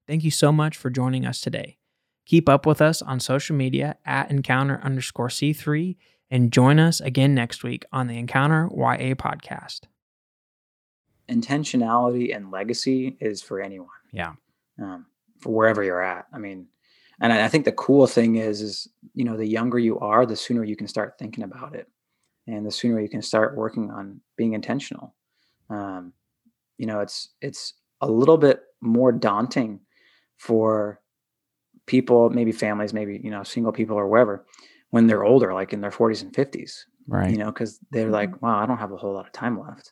Thank 0.08 0.24
you 0.24 0.32
so 0.32 0.52
much 0.52 0.78
for 0.78 0.90
joining 0.90 1.26
us 1.26 1.40
today. 1.42 1.78
Keep 2.26 2.48
up 2.50 2.66
with 2.66 2.82
us 2.82 3.02
on 3.02 3.20
social 3.20 3.56
media 3.56 3.98
at 4.06 4.32
encounter 4.32 4.80
underscore 4.84 5.28
C3 5.30 5.96
and 6.32 6.52
join 6.52 6.80
us 6.80 7.00
again 7.02 7.36
next 7.36 7.64
week 7.64 7.86
on 7.92 8.08
the 8.08 8.18
Encounter 8.18 8.70
YA 8.74 9.14
podcast. 9.16 9.82
intentionality 11.30 12.36
and 12.36 12.52
legacy 12.52 13.18
is 13.20 13.42
for 13.42 13.62
anyone. 13.62 13.88
Yeah. 14.12 14.34
Um, 14.82 15.06
for 15.40 15.54
wherever 15.54 15.84
you're 15.84 16.02
at. 16.02 16.28
I 16.34 16.38
mean, 16.38 16.68
and 17.22 17.32
I 17.32 17.46
I 17.46 17.48
think 17.48 17.66
the 17.66 17.72
cool 17.72 18.08
thing 18.08 18.36
is, 18.36 18.62
is 18.62 18.88
you 19.14 19.24
know, 19.24 19.38
the 19.38 19.46
younger 19.48 19.80
you 19.80 20.00
are, 20.00 20.26
the 20.26 20.36
sooner 20.36 20.64
you 20.64 20.76
can 20.76 20.88
start 20.88 21.16
thinking 21.20 21.44
about 21.44 21.76
it, 21.76 21.88
and 22.48 22.66
the 22.66 22.72
sooner 22.72 23.00
you 23.00 23.10
can 23.10 23.22
start 23.22 23.56
working 23.56 23.92
on 23.92 24.22
being 24.36 24.54
intentional. 24.54 25.14
Um, 25.70 26.14
you 26.78 26.86
know, 26.86 27.00
it's 27.00 27.30
it's 27.42 27.74
a 28.02 28.08
little 28.10 28.38
bit 28.38 28.62
more 28.82 29.12
daunting 29.12 29.80
for 30.38 31.00
people, 31.86 32.30
maybe 32.30 32.52
families, 32.52 32.94
maybe 32.94 33.20
you 33.24 33.32
know, 33.32 33.44
single 33.44 33.72
people 33.72 33.98
or 33.98 34.08
wherever, 34.08 34.46
when 34.90 35.08
they're 35.08 35.24
older, 35.24 35.54
like 35.54 35.74
in 35.74 35.82
their 35.82 35.92
40s 35.92 36.22
and 36.22 36.34
50s. 36.34 36.86
Right. 37.08 37.32
You 37.32 37.38
know, 37.38 37.48
because 37.52 37.80
they're 37.92 38.10
like, 38.10 38.42
wow, 38.42 38.60
I 38.62 38.66
don't 38.66 38.78
have 38.78 38.92
a 38.92 38.98
whole 38.98 39.14
lot 39.14 39.26
of 39.26 39.32
time 39.34 39.60
left 39.60 39.92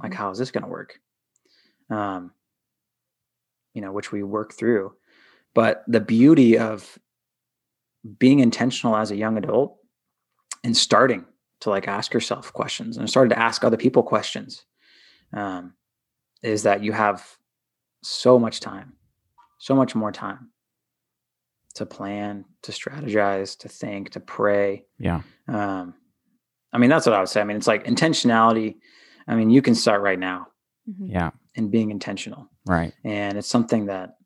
like 0.00 0.12
Mhm. 0.12 0.16
how 0.16 0.30
is 0.30 0.38
this 0.38 0.50
going 0.50 0.64
to 0.64 0.70
work 0.70 0.98
um 1.90 2.32
you 3.74 3.82
know 3.82 3.92
which 3.92 4.12
we 4.12 4.22
work 4.22 4.52
through 4.54 4.94
but 5.54 5.84
the 5.86 6.00
beauty 6.00 6.58
of 6.58 6.98
being 8.18 8.40
intentional 8.40 8.96
as 8.96 9.10
a 9.10 9.16
young 9.16 9.36
adult 9.36 9.78
and 10.64 10.76
starting 10.76 11.24
to 11.60 11.70
like 11.70 11.88
ask 11.88 12.12
yourself 12.12 12.52
questions 12.52 12.96
and 12.96 13.08
starting 13.08 13.30
to 13.30 13.38
ask 13.38 13.64
other 13.64 13.76
people 13.76 14.02
questions 14.02 14.64
um 15.34 15.74
is 16.42 16.62
that 16.64 16.82
you 16.82 16.92
have 16.92 17.36
so 18.02 18.38
much 18.38 18.60
time 18.60 18.94
so 19.58 19.74
much 19.76 19.94
more 19.94 20.10
time 20.12 20.50
to 21.74 21.86
plan 21.86 22.44
to 22.62 22.72
strategize 22.72 23.56
to 23.58 23.68
think 23.68 24.10
to 24.10 24.20
pray 24.20 24.84
Yeah. 24.98 25.22
um 25.48 25.94
i 26.72 26.78
mean 26.78 26.90
that's 26.90 27.06
what 27.06 27.14
i 27.14 27.18
would 27.20 27.28
say 27.28 27.40
i 27.40 27.44
mean 27.44 27.56
it's 27.56 27.66
like 27.68 27.84
intentionality 27.86 28.76
i 29.28 29.34
mean 29.36 29.50
you 29.50 29.62
can 29.62 29.74
start 29.74 30.02
right 30.02 30.18
now 30.18 30.48
Mhm. 30.90 31.10
Yeah. 31.10 31.30
And 31.56 31.70
being 31.70 31.90
intentional 31.92 32.48
Right. 32.66 32.92
and 33.04 33.38
it's 33.38 33.46
something 33.48 33.86
that 33.86 34.16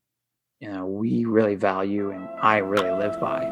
you 0.61 0.69
know 0.73 0.87
we 0.87 1.27
really 1.27 1.55
value 1.55 2.11
and 2.13 2.27
i 2.41 2.57
really 2.59 2.91
live 2.91 3.21
by 3.21 3.45